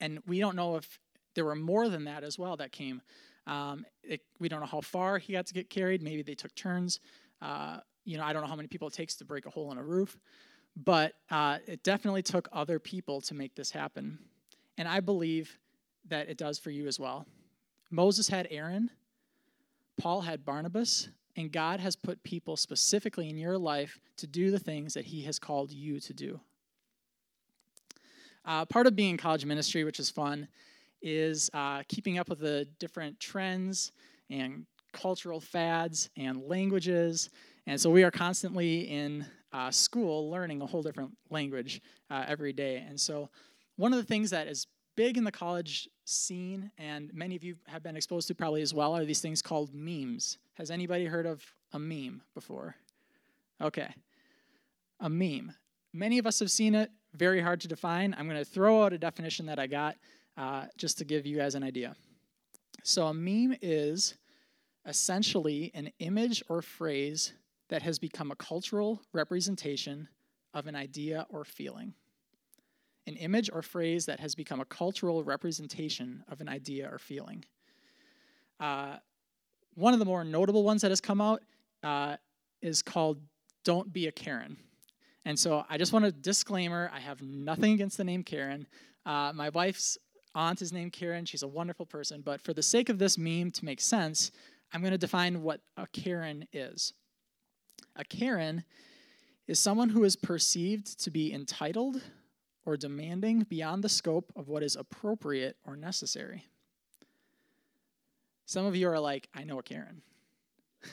[0.00, 1.00] and we don't know if
[1.34, 3.02] there were more than that as well that came.
[3.48, 6.00] Um, it, we don't know how far he got to get carried.
[6.00, 7.00] Maybe they took turns.
[7.40, 9.72] Uh, you know, I don't know how many people it takes to break a hole
[9.72, 10.16] in a roof,
[10.76, 14.20] but uh, it definitely took other people to make this happen.
[14.78, 15.58] And I believe
[16.08, 17.26] that it does for you as well.
[17.90, 18.88] Moses had Aaron,
[19.98, 24.58] Paul had Barnabas, and God has put people specifically in your life to do the
[24.58, 26.40] things that He has called you to do.
[28.44, 30.48] Uh, part of being in college ministry, which is fun,
[31.00, 33.92] is uh, keeping up with the different trends
[34.30, 37.30] and cultural fads and languages.
[37.66, 41.80] And so we are constantly in uh, school learning a whole different language
[42.10, 42.84] uh, every day.
[42.86, 43.28] And so
[43.76, 44.66] one of the things that is
[44.96, 48.72] big in the college scene, and many of you have been exposed to probably as
[48.74, 50.38] well, are these things called memes.
[50.54, 52.76] Has anybody heard of a meme before?
[53.60, 53.88] Okay.
[55.00, 55.52] A meme.
[55.92, 58.14] Many of us have seen it, very hard to define.
[58.16, 59.96] I'm going to throw out a definition that I got
[60.36, 61.94] uh, just to give you guys an idea.
[62.82, 64.14] So, a meme is
[64.86, 67.32] essentially an image or phrase
[67.68, 70.08] that has become a cultural representation
[70.54, 71.94] of an idea or feeling.
[73.06, 77.44] An image or phrase that has become a cultural representation of an idea or feeling.
[78.60, 78.96] Uh,
[79.74, 81.42] one of the more notable ones that has come out
[81.82, 82.16] uh,
[82.60, 83.18] is called
[83.64, 84.56] Don't Be a Karen.
[85.24, 88.66] And so I just want a disclaimer I have nothing against the name Karen.
[89.06, 89.98] Uh, my wife's
[90.34, 91.24] aunt is named Karen.
[91.24, 92.22] She's a wonderful person.
[92.22, 94.30] But for the sake of this meme to make sense,
[94.72, 96.92] I'm going to define what a Karen is.
[97.96, 98.64] A Karen
[99.46, 102.00] is someone who is perceived to be entitled
[102.64, 106.46] or demanding beyond the scope of what is appropriate or necessary.
[108.46, 110.02] Some of you are like, I know a Karen.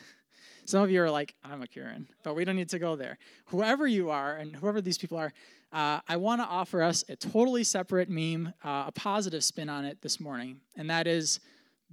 [0.65, 3.17] Some of you are like, I'm a Karen, but we don't need to go there.
[3.47, 5.33] Whoever you are, and whoever these people are,
[5.71, 9.85] uh, I want to offer us a totally separate meme, uh, a positive spin on
[9.85, 11.39] it this morning, and that is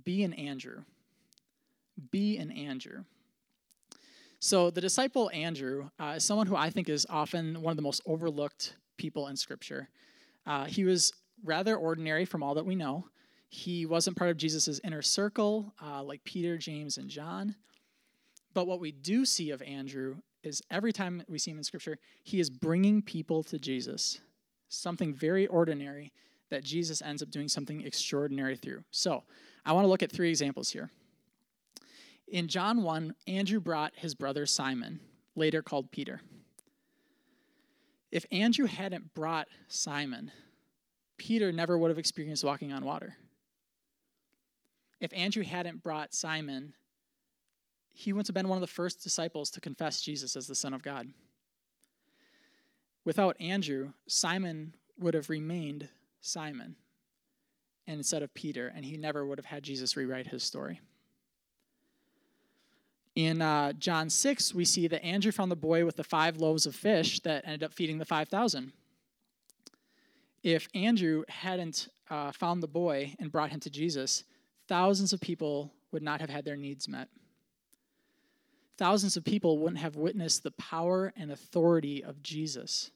[0.04, 0.82] be an Andrew.
[2.10, 3.04] Be an Andrew.
[4.38, 7.82] So, the disciple Andrew uh, is someone who I think is often one of the
[7.82, 9.88] most overlooked people in Scripture.
[10.46, 11.12] Uh, he was
[11.44, 13.06] rather ordinary from all that we know.
[13.48, 17.54] He wasn't part of Jesus' inner circle uh, like Peter, James, and John.
[18.54, 21.98] But what we do see of Andrew is every time we see him in Scripture,
[22.22, 24.20] he is bringing people to Jesus.
[24.68, 26.12] Something very ordinary
[26.50, 28.84] that Jesus ends up doing something extraordinary through.
[28.90, 29.24] So,
[29.64, 30.90] I want to look at three examples here.
[32.28, 35.00] In John 1, Andrew brought his brother Simon,
[35.34, 36.20] later called Peter.
[38.10, 40.30] If Andrew hadn't brought Simon,
[41.16, 43.16] Peter never would have experienced walking on water.
[45.00, 46.74] If Andrew hadn't brought Simon,
[47.92, 50.72] he would have been one of the first disciples to confess Jesus as the Son
[50.72, 51.08] of God.
[53.04, 55.88] Without Andrew, Simon would have remained
[56.20, 56.76] Simon
[57.86, 60.80] instead of Peter, and he never would have had Jesus rewrite his story.
[63.16, 66.66] In uh, John 6, we see that Andrew found the boy with the five loaves
[66.66, 68.72] of fish that ended up feeding the 5,000.
[70.42, 74.24] If Andrew hadn't uh, found the boy and brought him to Jesus,
[74.68, 77.08] thousands of people would not have had their needs met.
[78.76, 82.90] Thousands of people wouldn't have witnessed the power and authority of Jesus.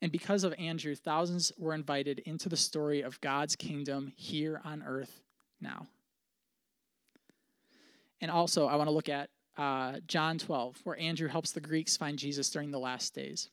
[0.00, 4.84] And because of Andrew, thousands were invited into the story of God's kingdom here on
[4.86, 5.20] earth
[5.60, 5.88] now.
[8.24, 11.94] And also, I want to look at uh, John 12, where Andrew helps the Greeks
[11.94, 13.50] find Jesus during the last days.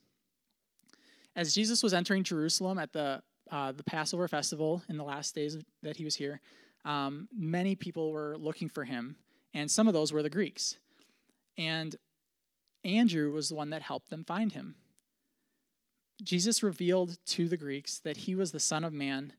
[1.36, 5.58] As Jesus was entering Jerusalem at the, uh, the Passover festival in the last days
[5.84, 6.40] that he was here,
[6.86, 9.18] um, many people were looking for him,
[9.54, 10.78] and some of those were the Greeks.
[11.58, 11.94] And
[12.86, 14.76] Andrew was the one that helped them find him.
[16.24, 19.34] Jesus revealed to the Greeks that he was the Son of Man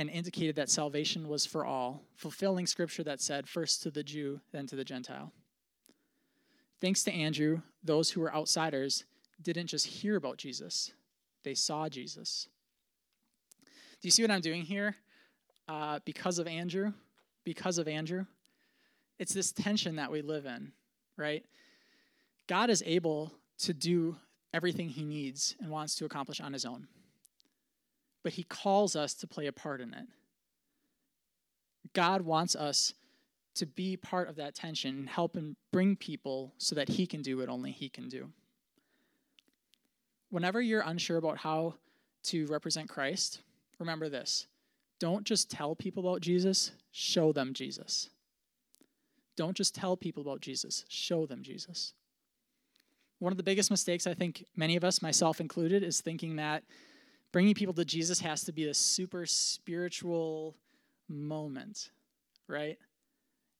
[0.00, 4.40] and indicated that salvation was for all, fulfilling scripture that said, first to the Jew,
[4.50, 5.30] then to the Gentile.
[6.80, 9.04] Thanks to Andrew, those who were outsiders
[9.42, 10.92] didn't just hear about Jesus,
[11.44, 12.48] they saw Jesus.
[14.00, 14.96] Do you see what I'm doing here?
[15.68, 16.94] Uh, because of Andrew,
[17.44, 18.24] because of Andrew,
[19.18, 20.72] it's this tension that we live in,
[21.18, 21.44] right?
[22.46, 24.16] God is able to do
[24.54, 26.88] everything he needs and wants to accomplish on his own
[28.22, 30.06] but He calls us to play a part in it.
[31.92, 32.94] God wants us
[33.54, 37.22] to be part of that tension and help Him bring people so that He can
[37.22, 38.30] do what only He can do.
[40.30, 41.74] Whenever you're unsure about how
[42.24, 43.40] to represent Christ,
[43.78, 44.46] remember this
[45.00, 48.10] don't just tell people about Jesus, show them Jesus.
[49.36, 51.94] Don't just tell people about Jesus, show them Jesus.
[53.18, 56.62] One of the biggest mistakes I think many of us, myself included, is thinking that
[57.32, 60.56] bringing people to Jesus has to be this super spiritual
[61.08, 61.90] moment,
[62.48, 62.78] right?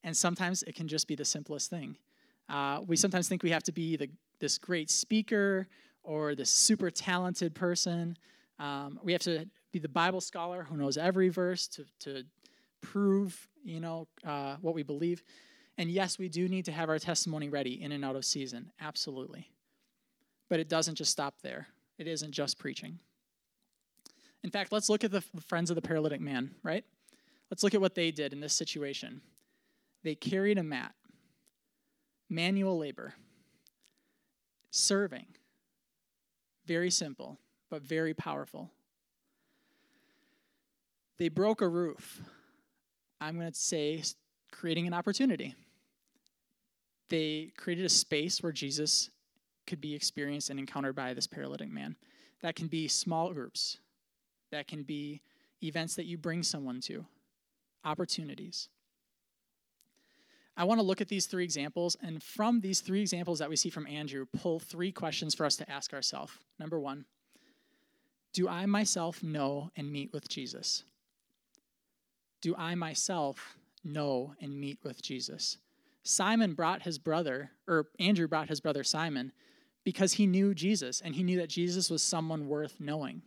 [0.02, 1.96] And sometimes it can just be the simplest thing.
[2.48, 4.10] Uh, we sometimes think we have to be the,
[4.40, 5.68] this great speaker
[6.02, 8.16] or this super talented person.
[8.58, 12.24] Um, we have to be the Bible scholar who knows every verse to, to
[12.80, 15.22] prove, you know, uh, what we believe.
[15.78, 18.72] And yes, we do need to have our testimony ready in and out of season,
[18.80, 19.50] absolutely.
[20.48, 21.68] But it doesn't just stop there.
[21.98, 22.98] It isn't just preaching.
[24.42, 26.84] In fact, let's look at the friends of the paralytic man, right?
[27.50, 29.20] Let's look at what they did in this situation.
[30.02, 30.94] They carried a mat,
[32.28, 33.14] manual labor,
[34.70, 35.26] serving.
[36.66, 37.38] Very simple,
[37.68, 38.70] but very powerful.
[41.18, 42.20] They broke a roof.
[43.20, 44.02] I'm going to say
[44.52, 45.54] creating an opportunity.
[47.10, 49.10] They created a space where Jesus
[49.66, 51.96] could be experienced and encountered by this paralytic man.
[52.40, 53.78] That can be small groups,
[54.50, 55.22] that can be
[55.62, 57.04] events that you bring someone to,
[57.84, 58.68] opportunities.
[60.56, 63.56] I want to look at these three examples, and from these three examples that we
[63.56, 66.32] see from Andrew, pull three questions for us to ask ourselves.
[66.58, 67.04] Number one,
[68.32, 70.84] do I myself know and meet with Jesus?
[72.40, 75.58] Do I myself know and meet with Jesus?
[76.02, 79.32] Simon brought his brother, or Andrew brought his brother Simon,
[79.84, 83.22] because he knew Jesus and he knew that Jesus was someone worth knowing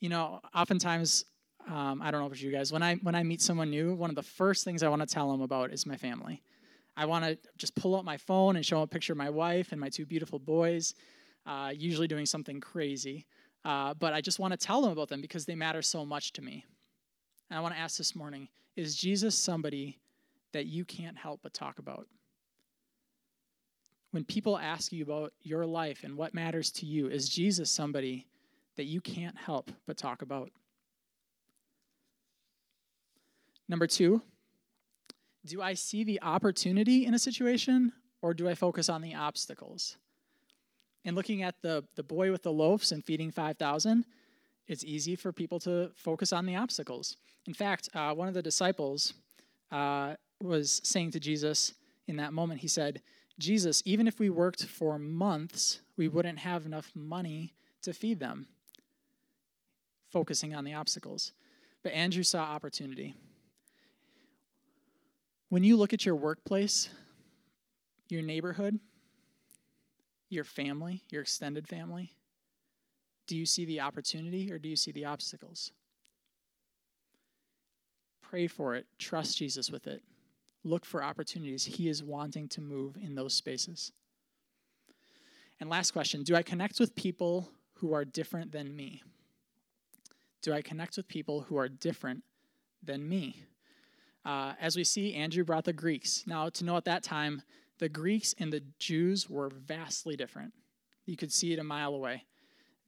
[0.00, 1.24] you know, oftentimes,
[1.68, 4.10] um, I don't know about you guys, when I when I meet someone new, one
[4.10, 6.42] of the first things I want to tell them about is my family.
[6.96, 9.30] I want to just pull out my phone and show them a picture of my
[9.30, 10.94] wife and my two beautiful boys,
[11.44, 13.26] uh, usually doing something crazy.
[13.64, 16.32] Uh, but I just want to tell them about them because they matter so much
[16.34, 16.64] to me.
[17.50, 19.98] And I want to ask this morning is Jesus somebody
[20.52, 22.06] that you can't help but talk about?
[24.12, 28.26] When people ask you about your life and what matters to you, is Jesus somebody
[28.76, 30.50] that you can't help but talk about?
[33.68, 34.22] Number two,
[35.46, 39.96] do I see the opportunity in a situation or do I focus on the obstacles?
[41.04, 44.04] And looking at the, the boy with the loaves and feeding 5,000,
[44.66, 47.16] it's easy for people to focus on the obstacles.
[47.46, 49.12] In fact, uh, one of the disciples
[49.70, 51.74] uh, was saying to Jesus
[52.06, 53.02] in that moment, he said,
[53.38, 57.52] Jesus, even if we worked for months, we wouldn't have enough money
[57.82, 58.46] to feed them,
[60.14, 61.32] focusing on the obstacles.
[61.82, 63.14] But Andrew saw opportunity.
[65.48, 66.88] When you look at your workplace,
[68.08, 68.78] your neighborhood,
[70.30, 72.12] your family, your extended family,
[73.26, 75.72] do you see the opportunity or do you see the obstacles?
[78.22, 78.86] Pray for it.
[79.00, 80.00] Trust Jesus with it.
[80.62, 81.64] Look for opportunities.
[81.64, 83.90] He is wanting to move in those spaces.
[85.58, 89.02] And last question Do I connect with people who are different than me?
[90.44, 92.22] Do I connect with people who are different
[92.82, 93.44] than me?
[94.26, 96.22] Uh, as we see, Andrew brought the Greeks.
[96.26, 97.40] Now, to know at that time,
[97.78, 100.52] the Greeks and the Jews were vastly different.
[101.06, 102.24] You could see it a mile away.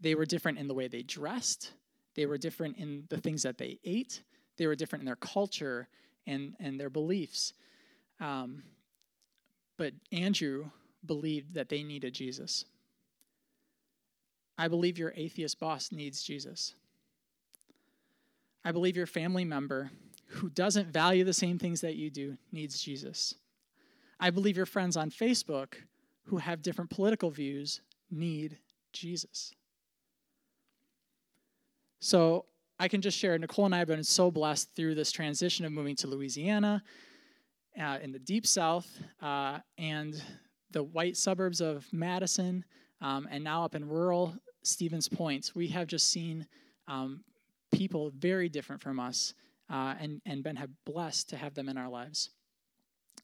[0.01, 1.73] They were different in the way they dressed,
[2.15, 4.23] they were different in the things that they ate,
[4.59, 5.89] they were different in their culture
[6.27, 7.55] and, and their beliefs.
[8.21, 8.65] Um,
[9.79, 10.67] but Andrew
[11.07, 12.67] believed that they needed Jesus.
[14.59, 16.75] I believe your atheist boss needs Jesus.
[18.67, 19.93] I believe your family member
[20.27, 23.33] who doesn't value the same things that you do needs Jesus.
[24.19, 25.75] I believe your friends on Facebook
[26.25, 28.59] who have different political views need
[28.93, 29.55] Jesus.
[32.01, 32.47] So
[32.81, 35.71] I can just share, Nicole and I have been so blessed through this transition of
[35.71, 36.83] moving to Louisiana
[37.81, 38.89] uh, in the deep south
[39.23, 40.21] uh, and
[40.73, 42.65] the white suburbs of Madison,
[43.01, 45.53] um, and now up in rural Stevens Point.
[45.55, 46.49] We have just seen
[46.89, 47.23] um,
[47.77, 49.35] people very different from us
[49.71, 52.31] uh, and, and been blessed to have them in our lives.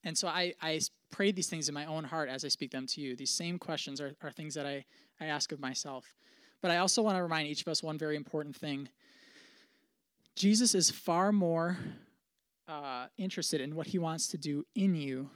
[0.04, 0.80] And so I, I
[1.10, 3.14] pray these things in my own heart as I speak them to you.
[3.14, 4.84] These same questions are, are things that I,
[5.20, 6.14] I ask of myself.
[6.60, 8.88] But I also want to remind each of us one very important thing
[10.34, 11.76] Jesus is far more
[12.66, 15.28] uh, interested in what he wants to do in you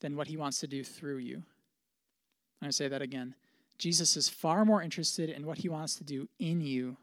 [0.00, 1.36] than what he wants to do through you.
[1.36, 3.36] I'm going to say that again.
[3.78, 6.96] Jesus is far more interested in what he wants to do in you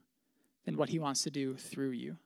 [0.68, 2.18] than what he wants to do through you.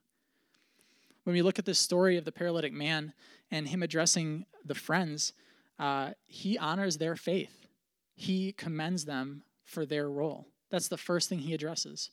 [1.25, 3.13] When we look at the story of the paralytic man
[3.51, 5.33] and him addressing the friends,
[5.77, 7.67] uh, he honors their faith.
[8.15, 10.47] He commends them for their role.
[10.71, 12.09] That's the first thing he addresses.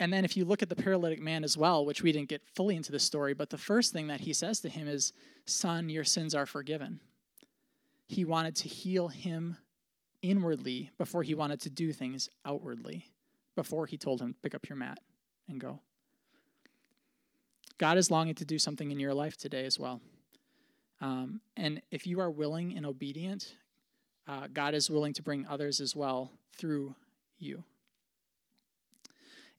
[0.00, 2.42] And then if you look at the paralytic man as well, which we didn't get
[2.56, 5.12] fully into the story, but the first thing that he says to him is,
[5.44, 6.98] Son, your sins are forgiven.
[8.08, 9.58] He wanted to heal him
[10.22, 13.06] inwardly before he wanted to do things outwardly,
[13.56, 14.98] before he told him, Pick up your mat
[15.48, 15.80] and go.
[17.78, 20.00] God is longing to do something in your life today as well.
[21.00, 23.54] Um, and if you are willing and obedient,
[24.26, 26.94] uh, God is willing to bring others as well through
[27.38, 27.64] you.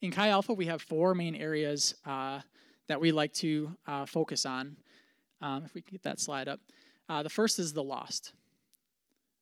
[0.01, 2.41] In Chi Alpha, we have four main areas uh,
[2.87, 4.77] that we like to uh, focus on.
[5.41, 6.59] Um, if we can get that slide up.
[7.07, 8.33] Uh, the first is the lost.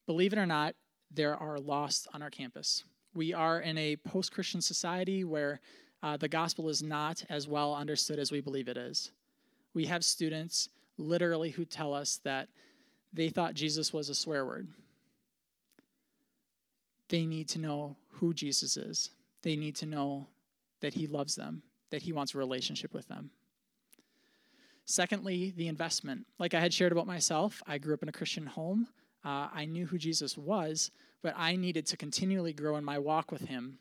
[0.06, 0.76] Believe it or not,
[1.12, 2.84] there are lost on our campus.
[3.16, 5.61] We are in a post Christian society where
[6.03, 9.11] uh, the gospel is not as well understood as we believe it is.
[9.74, 12.49] We have students literally who tell us that
[13.13, 14.68] they thought Jesus was a swear word.
[17.07, 19.11] They need to know who Jesus is.
[19.43, 20.28] They need to know
[20.82, 23.30] that he loves them, that he wants a relationship with them.
[24.84, 26.26] Secondly, the investment.
[26.38, 28.88] Like I had shared about myself, I grew up in a Christian home.
[29.24, 30.91] Uh, I knew who Jesus was,
[31.26, 33.80] but I needed to continually grow in my walk with him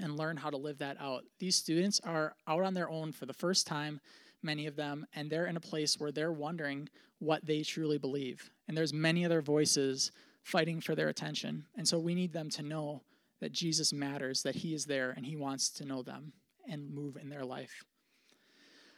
[0.00, 1.24] and learn how to live that out.
[1.38, 4.00] These students are out on their own for the first time,
[4.42, 8.50] many of them, and they're in a place where they're wondering what they truly believe.
[8.66, 10.10] And there's many other voices
[10.42, 11.66] fighting for their attention.
[11.76, 13.02] And so we need them to know
[13.40, 16.32] that Jesus matters, that He is there, and He wants to know them
[16.66, 17.84] and move in their life.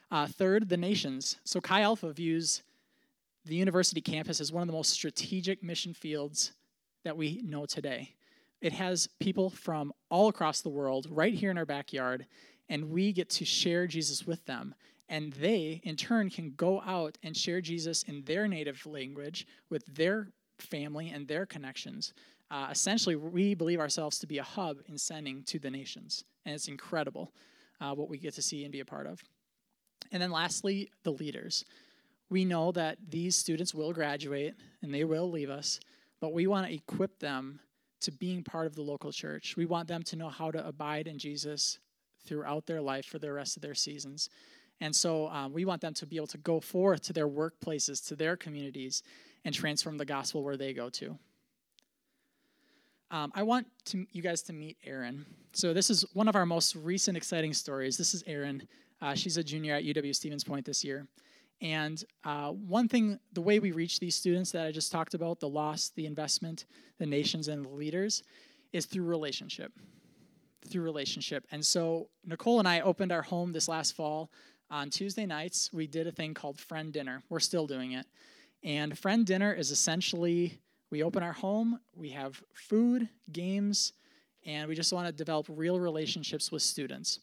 [0.09, 1.39] Uh, third, the nations.
[1.43, 2.63] So Chi Alpha views
[3.45, 6.53] the university campus as one of the most strategic mission fields
[7.05, 8.15] that we know today.
[8.61, 12.27] It has people from all across the world right here in our backyard,
[12.69, 14.75] and we get to share Jesus with them.
[15.09, 19.85] And they, in turn, can go out and share Jesus in their native language with
[19.87, 20.29] their
[20.59, 22.13] family and their connections
[22.53, 26.23] uh, essentially, we believe ourselves to be a hub in sending to the nations.
[26.45, 27.33] And it's incredible
[27.81, 29.23] uh, what we get to see and be a part of.
[30.13, 31.65] And then lastly, the leaders.
[32.29, 35.81] We know that these students will graduate and they will leave us,
[36.23, 37.59] but we want to equip them
[38.01, 39.57] to being part of the local church.
[39.57, 41.81] We want them to know how to abide in Jesus
[42.25, 44.31] throughout their life for the rest of their seasons.
[44.81, 48.07] And so um, we want them to be able to go forth to their workplaces,
[48.07, 49.03] to their communities,
[49.45, 51.19] and transform the gospel where they go to.
[53.11, 55.27] Um, I want to, you guys to meet Erin.
[55.53, 57.97] So this is one of our most recent exciting stories.
[57.97, 58.69] This is Erin.
[59.01, 61.09] Uh, she's a junior at UW Stevens Point this year.
[61.63, 65.39] And uh, one thing, the way we reach these students that I just talked about,
[65.39, 66.67] the loss, the investment,
[66.99, 68.25] the nations, and the leaders,
[68.73, 69.73] is through relationship.
[70.69, 71.47] Through relationship.
[71.53, 74.33] And so Nicole and I opened our home this last fall.
[74.71, 77.23] On Tuesday nights, we did a thing called Friend Dinner.
[77.29, 78.07] We're still doing it.
[78.65, 80.59] And Friend Dinner is essentially
[80.91, 83.93] we open our home, we have food, games,
[84.45, 87.21] and we just want to develop real relationships with students.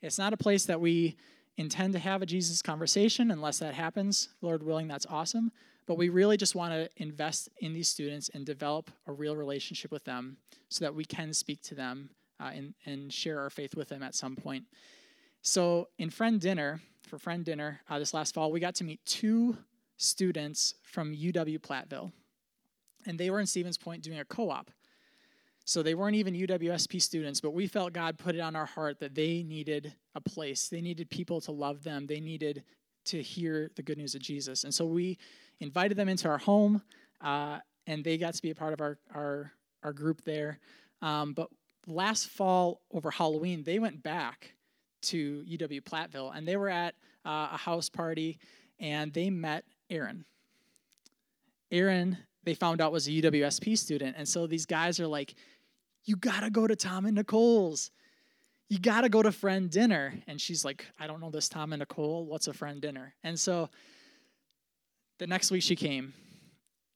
[0.00, 1.16] It's not a place that we
[1.60, 4.30] intend to have a Jesus conversation unless that happens.
[4.40, 5.52] Lord willing, that's awesome.
[5.86, 9.92] But we really just want to invest in these students and develop a real relationship
[9.92, 10.38] with them
[10.70, 14.02] so that we can speak to them uh, and, and share our faith with them
[14.02, 14.64] at some point.
[15.42, 19.04] So, in Friend Dinner, for Friend Dinner uh, this last fall, we got to meet
[19.04, 19.56] two
[19.96, 22.12] students from UW Platteville.
[23.06, 24.70] And they were in Stevens Point doing a co op.
[25.70, 28.98] So they weren't even UWSP students, but we felt God put it on our heart
[28.98, 30.66] that they needed a place.
[30.68, 32.08] They needed people to love them.
[32.08, 32.64] They needed
[33.04, 34.64] to hear the good news of Jesus.
[34.64, 35.16] And so we
[35.60, 36.82] invited them into our home,
[37.20, 39.52] uh, and they got to be a part of our, our,
[39.84, 40.58] our group there.
[41.02, 41.46] Um, but
[41.86, 44.54] last fall, over Halloween, they went back
[45.02, 48.40] to UW Platteville, and they were at uh, a house party,
[48.80, 50.24] and they met Erin.
[51.70, 54.16] Erin, they found out was a UWSP student.
[54.18, 55.34] And so these guys are like,
[56.04, 57.90] you gotta go to Tom and Nicole's.
[58.68, 60.14] You gotta go to friend dinner.
[60.26, 62.26] And she's like, I don't know this Tom and Nicole.
[62.26, 63.14] What's a friend dinner?
[63.24, 63.68] And so
[65.18, 66.14] the next week she came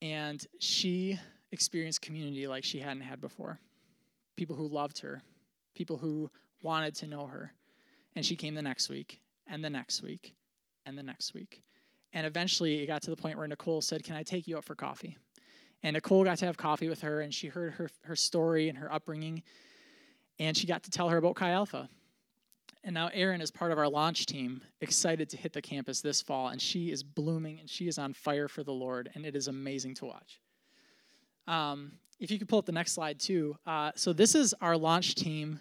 [0.00, 1.18] and she
[1.52, 3.58] experienced community like she hadn't had before.
[4.36, 5.22] People who loved her,
[5.74, 6.30] people who
[6.62, 7.52] wanted to know her.
[8.16, 10.34] And she came the next week, and the next week,
[10.86, 11.62] and the next week.
[12.12, 14.64] And eventually it got to the point where Nicole said, Can I take you out
[14.64, 15.16] for coffee?
[15.84, 18.78] And Nicole got to have coffee with her, and she heard her, her story and
[18.78, 19.42] her upbringing,
[20.38, 21.90] and she got to tell her about Chi Alpha.
[22.82, 26.22] And now Erin is part of our launch team, excited to hit the campus this
[26.22, 29.36] fall, and she is blooming and she is on fire for the Lord, and it
[29.36, 30.40] is amazing to watch.
[31.46, 33.56] Um, if you could pull up the next slide too.
[33.66, 35.60] Uh, so this is our launch team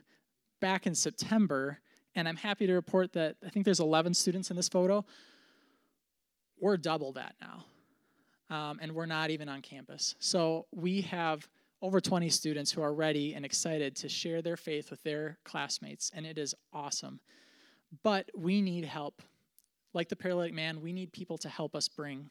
[0.62, 1.80] back in September,
[2.16, 5.04] and I'm happy to report that I think there's 11 students in this photo.
[6.62, 7.66] We're double that now
[8.50, 10.16] um, and we're not even on campus.
[10.20, 11.48] So we have
[11.82, 16.12] over 20 students who are ready and excited to share their faith with their classmates,
[16.14, 17.20] and it is awesome.
[18.04, 19.22] But we need help.
[19.94, 22.30] Like the paralytic man, we need people to help us bring.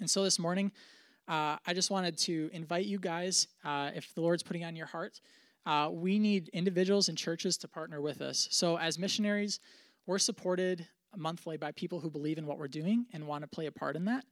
[0.00, 0.70] And so this morning,
[1.26, 4.86] uh, I just wanted to invite you guys, uh, if the Lord's putting on your
[4.86, 5.20] heart,
[5.64, 8.46] uh, we need individuals and churches to partner with us.
[8.50, 9.58] So as missionaries,
[10.06, 10.86] we're supported
[11.16, 13.96] monthly by people who believe in what we're doing and want to play a part
[13.96, 14.24] in that.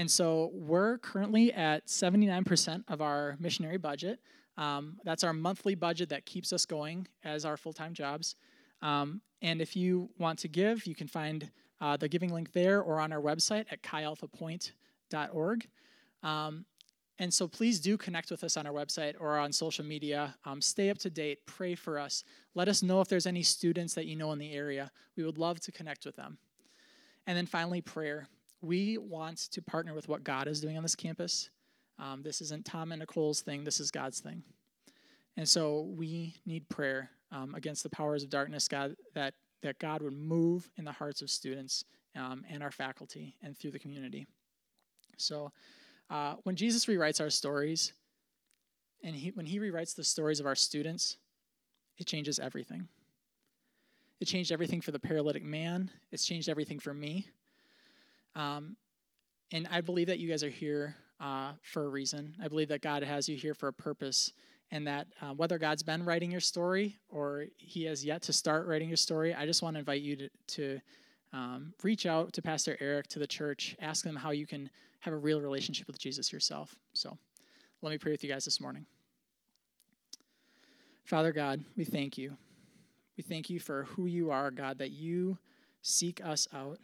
[0.00, 4.18] And so we're currently at 79% of our missionary budget.
[4.56, 8.34] Um, that's our monthly budget that keeps us going as our full time jobs.
[8.80, 11.50] Um, and if you want to give, you can find
[11.82, 15.68] uh, the giving link there or on our website at chialphapoint.org.
[16.22, 16.64] Um,
[17.18, 20.34] and so please do connect with us on our website or on social media.
[20.46, 22.24] Um, stay up to date, pray for us.
[22.54, 24.92] Let us know if there's any students that you know in the area.
[25.14, 26.38] We would love to connect with them.
[27.26, 28.28] And then finally, prayer
[28.62, 31.50] we want to partner with what God is doing on this campus.
[31.98, 34.42] Um, this isn't Tom and Nicole's thing, this is God's thing.
[35.36, 40.02] And so we need prayer um, against the powers of darkness, God, that, that God
[40.02, 41.84] would move in the hearts of students
[42.16, 44.26] um, and our faculty and through the community.
[45.16, 45.52] So
[46.08, 47.92] uh, when Jesus rewrites our stories,
[49.02, 51.16] and he, when he rewrites the stories of our students,
[51.98, 52.88] it changes everything.
[54.20, 57.28] It changed everything for the paralytic man, it's changed everything for me.
[58.34, 58.76] Um,
[59.52, 62.34] and I believe that you guys are here uh, for a reason.
[62.42, 64.32] I believe that God has you here for a purpose,
[64.70, 68.66] and that uh, whether God's been writing your story or He has yet to start
[68.66, 70.80] writing your story, I just want to invite you to, to
[71.32, 74.70] um, reach out to Pastor Eric, to the church, ask them how you can
[75.00, 76.74] have a real relationship with Jesus yourself.
[76.92, 77.16] So
[77.82, 78.86] let me pray with you guys this morning.
[81.04, 82.36] Father God, we thank you.
[83.16, 85.38] We thank you for who you are, God, that you
[85.82, 86.78] seek us out.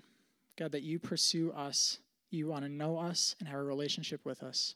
[0.59, 1.99] God, that you pursue us.
[2.31, 4.75] You want to know us and have a relationship with us.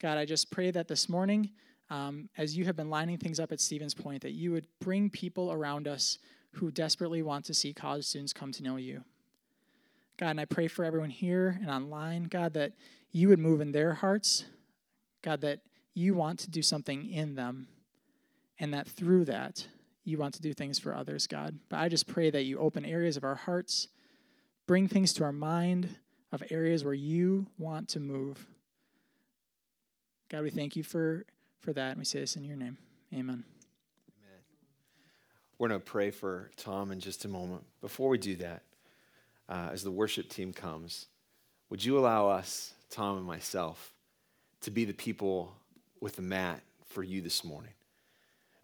[0.00, 1.50] God, I just pray that this morning,
[1.90, 5.10] um, as you have been lining things up at Stevens Point, that you would bring
[5.10, 6.18] people around us
[6.52, 9.04] who desperately want to see college students come to know you.
[10.16, 12.72] God, and I pray for everyone here and online, God, that
[13.10, 14.44] you would move in their hearts.
[15.22, 15.60] God, that
[15.94, 17.68] you want to do something in them,
[18.58, 19.66] and that through that,
[20.04, 21.58] you want to do things for others, God.
[21.68, 23.88] But I just pray that you open areas of our hearts,
[24.66, 25.88] bring things to our mind
[26.32, 28.46] of areas where you want to move.
[30.28, 31.24] God, we thank you for,
[31.60, 32.76] for that, and we say this in your name.
[33.12, 33.44] Amen.
[33.44, 33.44] Amen.
[35.58, 37.62] We're going to pray for Tom in just a moment.
[37.80, 38.62] Before we do that,
[39.48, 41.06] uh, as the worship team comes,
[41.70, 43.92] would you allow us, Tom and myself,
[44.62, 45.54] to be the people
[46.00, 47.72] with the mat for you this morning?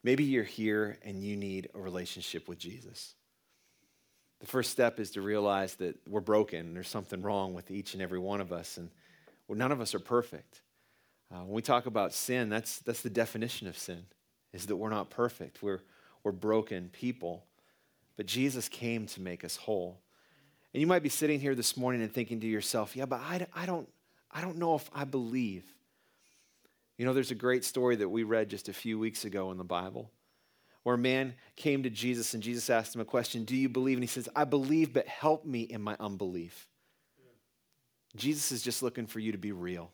[0.03, 3.15] Maybe you're here and you need a relationship with Jesus.
[4.41, 8.03] The first step is to realize that we're broken there's something wrong with each and
[8.03, 8.91] every one of us, and
[9.49, 10.63] none of us are perfect.
[11.33, 14.05] Uh, when we talk about sin, that's, that's the definition of sin,
[14.53, 15.63] is that we're not perfect.
[15.63, 15.81] We're,
[16.25, 17.45] we're broken people.
[18.17, 20.01] But Jesus came to make us whole.
[20.75, 23.47] And you might be sitting here this morning and thinking to yourself, yeah, but I,
[23.55, 23.89] I, don't,
[24.31, 25.65] I don't know if I believe.
[26.99, 29.59] You know, there's a great story that we read just a few weeks ago in
[29.59, 30.11] the Bible
[30.83, 33.97] where a man came to Jesus and Jesus asked him a question Do you believe?
[33.97, 36.67] And he says, I believe, but help me in my unbelief.
[38.17, 39.93] Jesus is just looking for you to be real.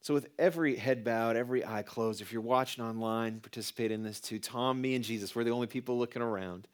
[0.00, 4.20] So, with every head bowed, every eye closed, if you're watching online, participate in this
[4.20, 4.38] too.
[4.38, 6.68] Tom, me, and Jesus, we're the only people looking around.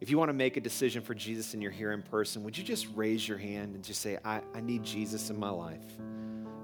[0.00, 2.56] If you want to make a decision for Jesus and you're here in person, would
[2.56, 5.82] you just raise your hand and just say, I, I need Jesus in my life?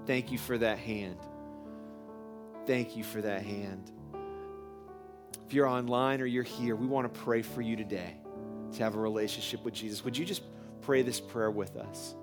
[0.06, 1.18] Thank you for that hand.
[2.66, 3.90] Thank you for that hand.
[5.47, 8.16] If you're online or you're here, we want to pray for you today
[8.72, 10.05] to have a relationship with Jesus.
[10.05, 10.43] Would you just
[10.82, 12.14] pray this prayer with us?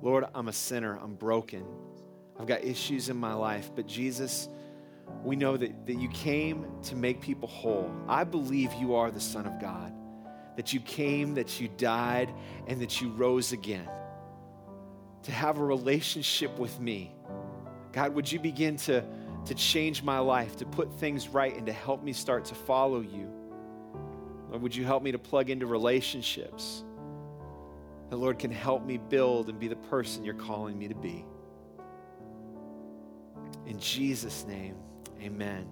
[0.00, 0.98] Lord, I'm a sinner.
[1.02, 1.64] I'm broken.
[2.38, 4.48] I've got issues in my life, but Jesus,
[5.22, 7.90] we know that, that you came to make people whole.
[8.08, 9.92] I believe you are the Son of God,
[10.56, 12.32] that you came, that you died,
[12.66, 13.88] and that you rose again
[15.22, 17.14] to have a relationship with me.
[17.92, 19.04] God, would you begin to,
[19.46, 23.00] to change my life, to put things right, and to help me start to follow
[23.00, 23.30] you?
[24.48, 26.84] Lord, would you help me to plug into relationships?
[28.10, 31.24] The Lord can help me build and be the person you're calling me to be.
[33.66, 34.76] In Jesus' name,
[35.20, 35.66] amen.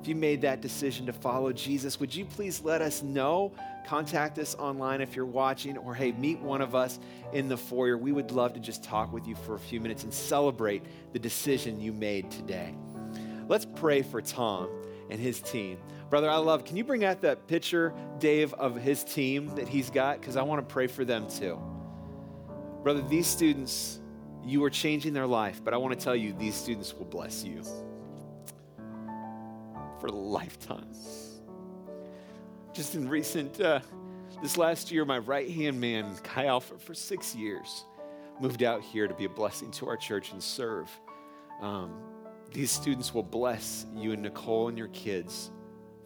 [0.00, 3.52] If you made that decision to follow Jesus, would you please let us know?
[3.86, 6.98] Contact us online if you're watching, or hey, meet one of us
[7.32, 7.98] in the foyer.
[7.98, 11.18] We would love to just talk with you for a few minutes and celebrate the
[11.18, 12.74] decision you made today.
[13.48, 14.68] Let's pray for Tom
[15.10, 15.78] and his team.
[16.10, 19.90] Brother, I love, can you bring out that picture, Dave, of his team that he's
[19.90, 20.20] got?
[20.20, 21.58] Because I want to pray for them too.
[22.82, 24.00] Brother, these students,
[24.44, 27.44] you are changing their life, but I want to tell you, these students will bless
[27.44, 27.62] you
[30.00, 31.40] for lifetimes.
[32.72, 33.80] Just in recent, uh,
[34.42, 37.84] this last year, my right hand man, Kai for six years,
[38.40, 40.90] moved out here to be a blessing to our church and serve.
[41.60, 41.94] Um,
[42.52, 45.50] these students will bless you and Nicole and your kids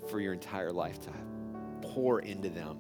[0.09, 1.27] for your entire lifetime.
[1.83, 2.79] Pour into them.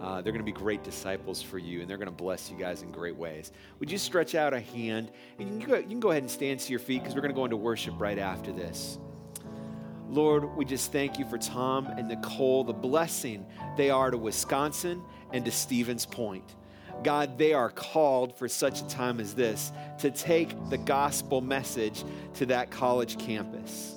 [0.00, 2.56] Uh, they're going to be great disciples for you, and they're going to bless you
[2.56, 3.52] guys in great ways.
[3.80, 5.10] Would you stretch out a hand?
[5.38, 7.20] And you can go, you can go ahead and stand to your feet because we're
[7.20, 8.98] going to go into worship right after this.
[10.08, 13.46] Lord, we just thank you for Tom and Nicole, the blessing
[13.76, 15.02] they are to Wisconsin
[15.32, 16.56] and to Stevens Point.
[17.02, 22.04] God, they are called for such a time as this to take the gospel message
[22.34, 23.94] to that college campus.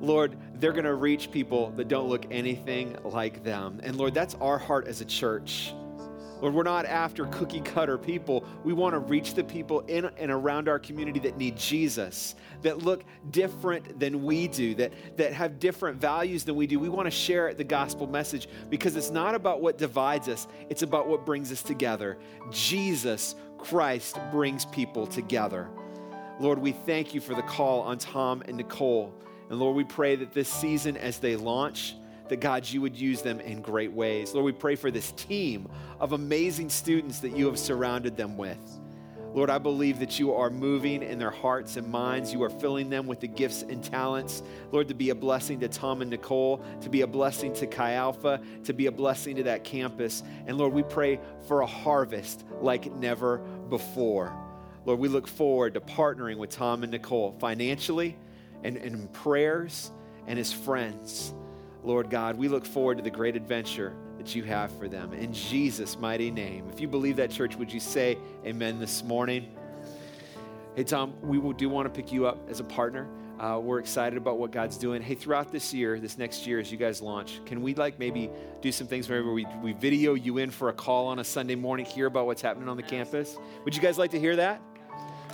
[0.00, 3.80] Lord, they're going to reach people that don't look anything like them.
[3.82, 5.72] And Lord, that's our heart as a church.
[6.44, 8.44] Lord, we're not after cookie cutter people.
[8.64, 12.82] We want to reach the people in and around our community that need Jesus, that
[12.82, 16.78] look different than we do, that, that have different values than we do.
[16.78, 20.82] We want to share the gospel message because it's not about what divides us, it's
[20.82, 22.18] about what brings us together.
[22.50, 25.70] Jesus Christ brings people together.
[26.40, 29.14] Lord, we thank you for the call on Tom and Nicole.
[29.48, 31.94] And Lord, we pray that this season, as they launch,
[32.28, 34.32] that God, you would use them in great ways.
[34.34, 35.68] Lord, we pray for this team
[36.00, 38.58] of amazing students that you have surrounded them with.
[39.34, 42.32] Lord, I believe that you are moving in their hearts and minds.
[42.32, 44.44] You are filling them with the gifts and talents.
[44.70, 47.94] Lord, to be a blessing to Tom and Nicole, to be a blessing to Chi
[47.94, 50.22] Alpha, to be a blessing to that campus.
[50.46, 51.18] And Lord, we pray
[51.48, 54.32] for a harvest like never before.
[54.86, 58.16] Lord, we look forward to partnering with Tom and Nicole financially
[58.62, 59.90] and, in prayers
[60.28, 61.34] and as friends.
[61.84, 65.12] Lord God, we look forward to the great adventure that you have for them.
[65.12, 66.70] In Jesus' mighty name.
[66.72, 68.16] If you believe that, church, would you say
[68.46, 69.54] amen this morning?
[70.74, 73.06] Hey, Tom, we do want to pick you up as a partner.
[73.38, 75.02] Uh, we're excited about what God's doing.
[75.02, 78.30] Hey, throughout this year, this next year, as you guys launch, can we like maybe
[78.62, 81.54] do some things where we, we video you in for a call on a Sunday
[81.54, 83.36] morning, hear about what's happening on the campus?
[83.64, 84.62] Would you guys like to hear that?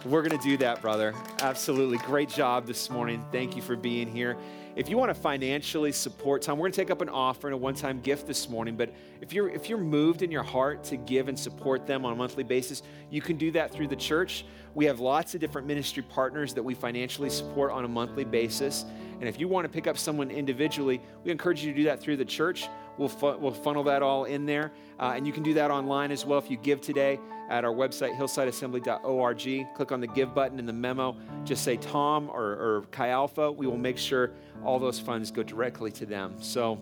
[0.04, 1.14] We're going to do that, brother.
[1.40, 1.98] Absolutely.
[1.98, 3.24] Great job this morning.
[3.30, 4.36] Thank you for being here.
[4.76, 7.54] If you want to financially support Tom, we're going to take up an offer and
[7.54, 8.76] a one-time gift this morning.
[8.76, 12.12] But if you're if you're moved in your heart to give and support them on
[12.12, 14.44] a monthly basis, you can do that through the church.
[14.74, 18.84] We have lots of different ministry partners that we financially support on a monthly basis.
[19.18, 22.00] And if you want to pick up someone individually, we encourage you to do that
[22.00, 22.68] through the church.
[22.96, 24.72] We'll, fu- we'll funnel that all in there.
[24.98, 27.18] Uh, and you can do that online as well if you give today
[27.50, 29.74] at our website, hillsideassembly.org.
[29.74, 31.16] Click on the give button in the memo.
[31.44, 33.50] Just say Tom or, or Chi Alpha.
[33.50, 34.30] We will make sure
[34.64, 36.36] all those funds go directly to them.
[36.38, 36.80] So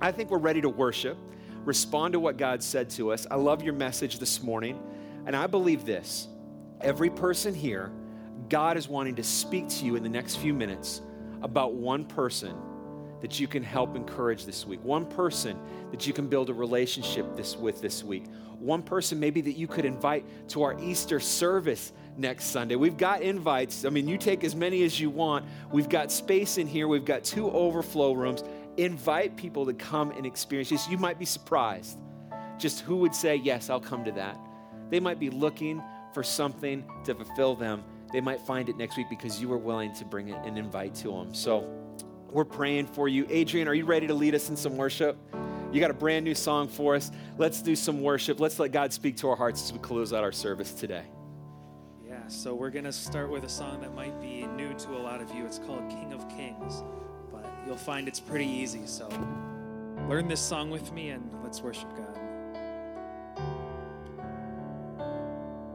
[0.00, 1.16] I think we're ready to worship,
[1.64, 3.26] respond to what God said to us.
[3.30, 4.82] I love your message this morning.
[5.26, 6.28] And I believe this
[6.80, 7.92] every person here,
[8.48, 11.00] God is wanting to speak to you in the next few minutes
[11.42, 12.56] about one person
[13.22, 14.84] that you can help encourage this week.
[14.84, 15.58] One person
[15.92, 18.24] that you can build a relationship this with this week.
[18.58, 22.76] One person maybe that you could invite to our Easter service next Sunday.
[22.76, 23.84] We've got invites.
[23.84, 25.46] I mean, you take as many as you want.
[25.72, 26.88] We've got space in here.
[26.88, 28.44] We've got two overflow rooms.
[28.76, 30.88] Invite people to come and experience this.
[30.88, 31.98] You might be surprised
[32.58, 34.38] just who would say, Yes, I'll come to that.
[34.90, 37.84] They might be looking for something to fulfill them.
[38.12, 41.08] They might find it next week because you were willing to bring and invite to
[41.08, 41.34] them.
[41.34, 41.66] So
[42.32, 43.26] we're praying for you.
[43.28, 45.16] Adrian, are you ready to lead us in some worship?
[45.72, 47.10] You got a brand new song for us.
[47.38, 48.40] Let's do some worship.
[48.40, 51.04] Let's let God speak to our hearts as we close out our service today.
[52.06, 54.98] Yeah, so we're going to start with a song that might be new to a
[54.98, 55.46] lot of you.
[55.46, 56.82] It's called King of Kings,
[57.32, 58.86] but you'll find it's pretty easy.
[58.86, 59.08] So
[60.08, 62.18] learn this song with me and let's worship God.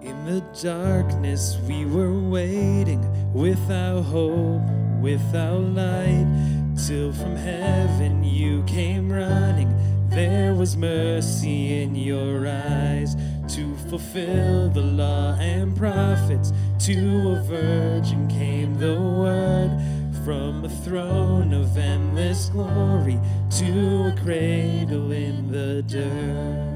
[0.01, 4.61] In the darkness, we were waiting without hope,
[5.01, 6.27] without light,
[6.87, 9.73] till from heaven you came running.
[10.09, 13.15] There was mercy in your eyes
[13.55, 16.51] to fulfill the law and prophets.
[16.85, 19.71] To a virgin came the word
[20.23, 23.19] from a throne of endless glory
[23.51, 26.73] to a cradle in the dirt.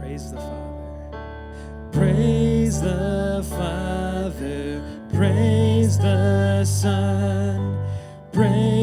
[0.00, 1.90] Praise the Father.
[1.92, 3.19] Praise the.
[5.20, 7.76] Praise the Son.
[8.32, 8.79] Praise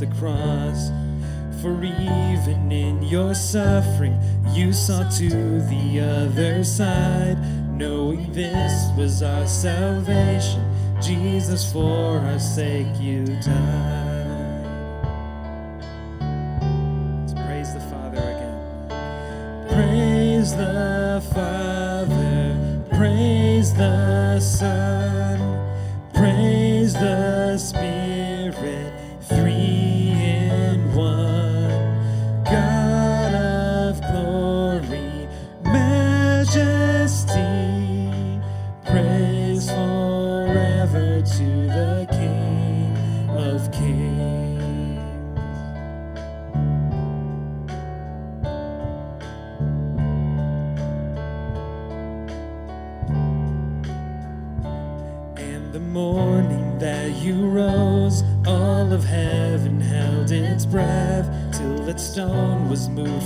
[0.00, 0.90] the cross.
[1.60, 4.18] For even in your suffering,
[4.54, 7.36] you saw to the other side,
[7.70, 10.64] knowing this was our salvation.
[11.02, 14.64] Jesus, for our sake, you died.
[17.20, 19.68] Let's praise the Father again.
[19.68, 22.56] Praise the Father,
[22.96, 25.19] praise the Son,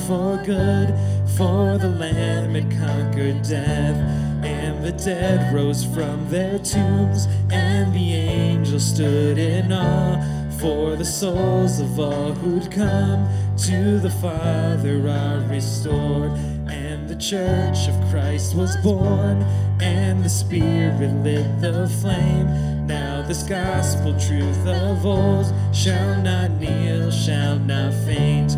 [0.07, 0.95] for good.
[1.37, 3.97] For the Lamb had conquered death,
[4.45, 10.21] and the dead rose from their tombs, and the angels stood in awe.
[10.61, 13.29] For the souls of all who'd come
[13.59, 16.33] to the Father are restored,
[16.69, 19.43] and the church of Christ was born,
[19.81, 22.87] and the Spirit lit the flame.
[22.87, 28.57] Now this gospel truth of old shall not kneel, shall not faint.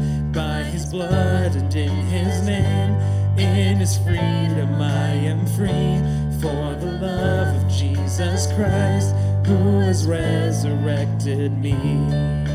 [0.86, 2.94] His blood and in his name,
[3.36, 5.98] in his freedom I am free.
[6.40, 9.12] For the love of Jesus Christ,
[9.44, 12.45] who has resurrected me.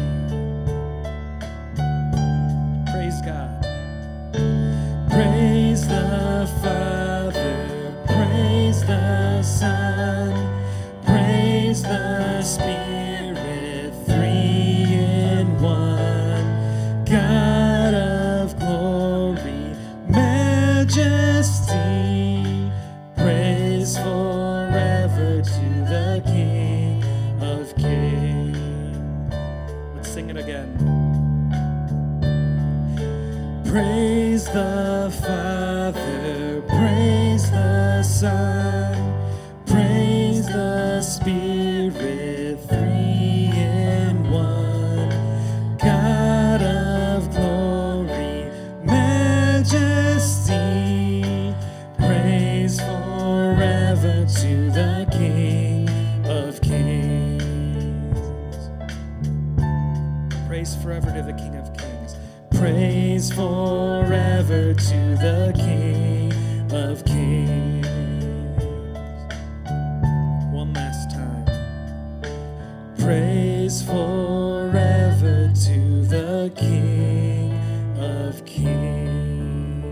[73.01, 77.51] Praise forever to the King
[77.97, 79.83] of Kings.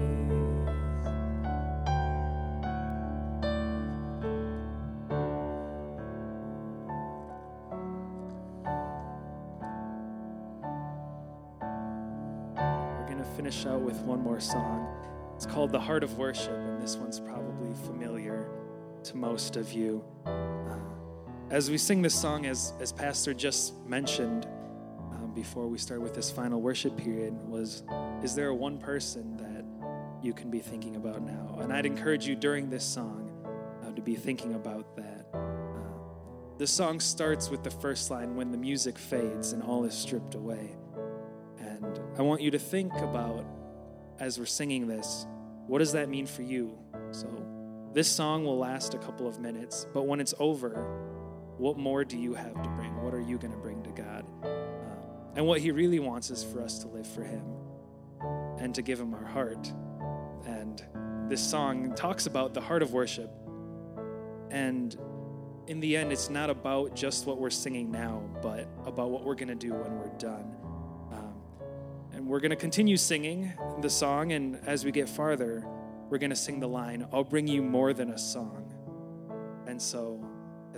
[12.56, 14.88] We're going to finish out with one more song.
[15.36, 18.48] It's called The Heart of Worship, and this one's probably familiar
[19.06, 20.04] to most of you.
[21.52, 24.46] As we sing this song, as, as Pastor just mentioned
[25.12, 27.82] um, before we start with this final worship period, was
[28.22, 29.66] Is there one person that
[30.24, 31.58] you can be thinking about now?
[31.60, 33.32] And I'd encourage you during this song
[33.84, 35.26] uh, to be thinking about that.
[35.34, 35.40] Uh,
[36.60, 40.36] this song starts with the first line when the music fades and all is stripped
[40.36, 40.78] away.
[41.58, 43.44] And I want you to think about,
[44.20, 45.26] as we're singing this,
[45.66, 46.78] what does that mean for you?
[47.10, 47.28] So,
[47.92, 51.09] this song will last a couple of minutes, but when it's over,
[51.60, 53.02] what more do you have to bring?
[53.04, 54.26] What are you going to bring to God?
[54.44, 54.48] Uh,
[55.36, 57.44] and what He really wants is for us to live for Him
[58.58, 59.72] and to give Him our heart.
[60.46, 60.82] And
[61.30, 63.30] this song talks about the heart of worship.
[64.50, 64.98] And
[65.68, 69.36] in the end, it's not about just what we're singing now, but about what we're
[69.36, 70.56] going to do when we're done.
[71.12, 71.34] Um,
[72.14, 75.68] and we're going to continue singing the song, and as we get farther,
[76.10, 78.74] we're going to sing the line, I'll bring you more than a song.
[79.68, 80.20] And so,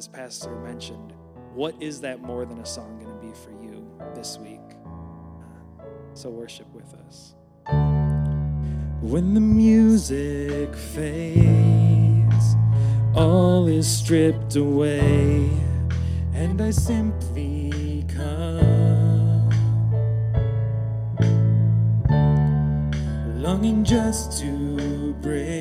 [0.02, 1.14] as Pastor mentioned,
[1.54, 3.86] what is that more than a song going to be for you
[4.16, 4.60] this week?
[6.16, 7.36] So, worship with us.
[9.00, 12.56] When the music fades,
[13.14, 15.52] all is stripped away,
[16.34, 19.52] and I simply come,
[23.40, 25.61] longing just to bring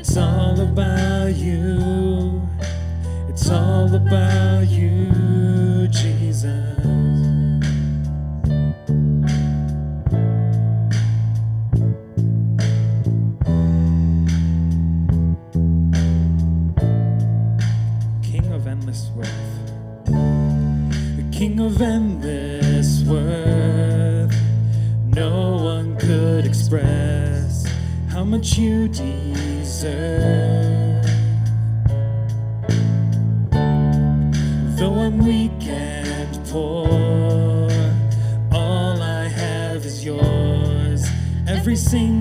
[0.00, 2.40] it's all about you,
[3.28, 6.78] it's all about you, Jesus.
[18.22, 19.28] King of endless worth.
[20.06, 24.32] The King of endless worth.
[25.06, 27.66] No one could express
[28.08, 28.88] how much you
[29.78, 31.04] deserve.
[34.76, 37.70] Though I'm weak and poor,
[38.50, 41.06] all I have is yours.
[41.46, 42.17] Every single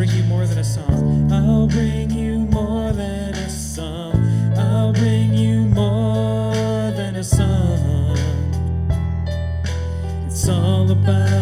[0.00, 1.30] bring you more than a song.
[1.30, 4.14] I'll bring you more than a song.
[4.56, 8.16] I'll bring you more than a song.
[10.26, 11.39] It's all about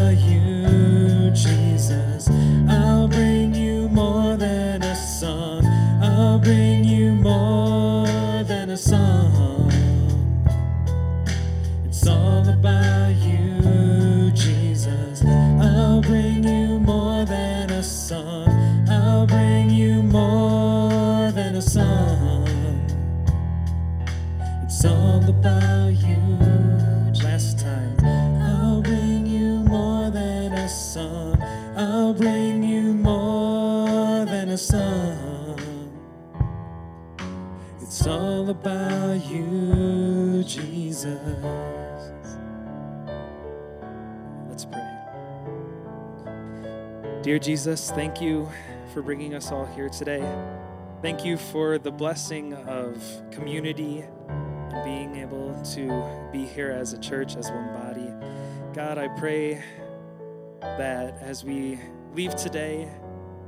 [40.99, 42.13] Jesus.
[44.49, 44.83] Let's pray.
[47.23, 48.49] Dear Jesus, thank you
[48.93, 50.29] for bringing us all here today.
[51.01, 53.01] Thank you for the blessing of
[53.31, 56.03] community and being able to
[56.33, 58.13] be here as a church, as one body.
[58.75, 59.63] God, I pray
[60.61, 61.79] that as we
[62.13, 62.91] leave today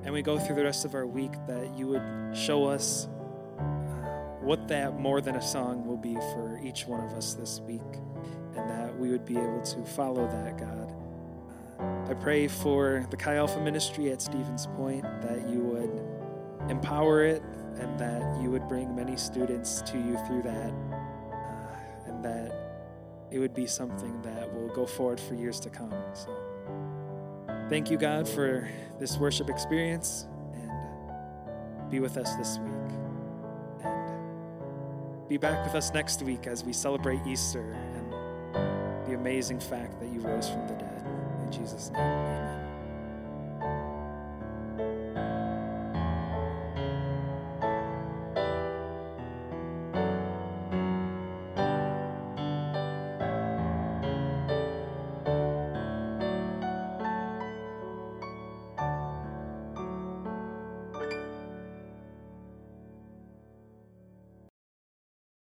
[0.05, 3.09] and we go through the rest of our week, that you would show us
[4.41, 7.81] what that more than a song will be for each one of us this week,
[8.57, 10.95] and that we would be able to follow that, God.
[11.79, 17.25] Uh, I pray for the Chi Alpha ministry at Stevens Point that you would empower
[17.25, 17.43] it
[17.77, 20.73] and that you would bring many students to you through that.
[22.07, 22.53] and that
[23.31, 25.93] it would be something that will go forward for years to come.
[26.15, 26.37] So
[27.69, 28.69] thank you, God, for
[28.99, 32.80] this worship experience and be with us this week.
[35.31, 37.61] Be back with us next week as we celebrate Easter
[37.95, 38.13] and
[39.07, 41.07] the amazing fact that you rose from the dead.
[41.45, 42.60] In Jesus' name, amen.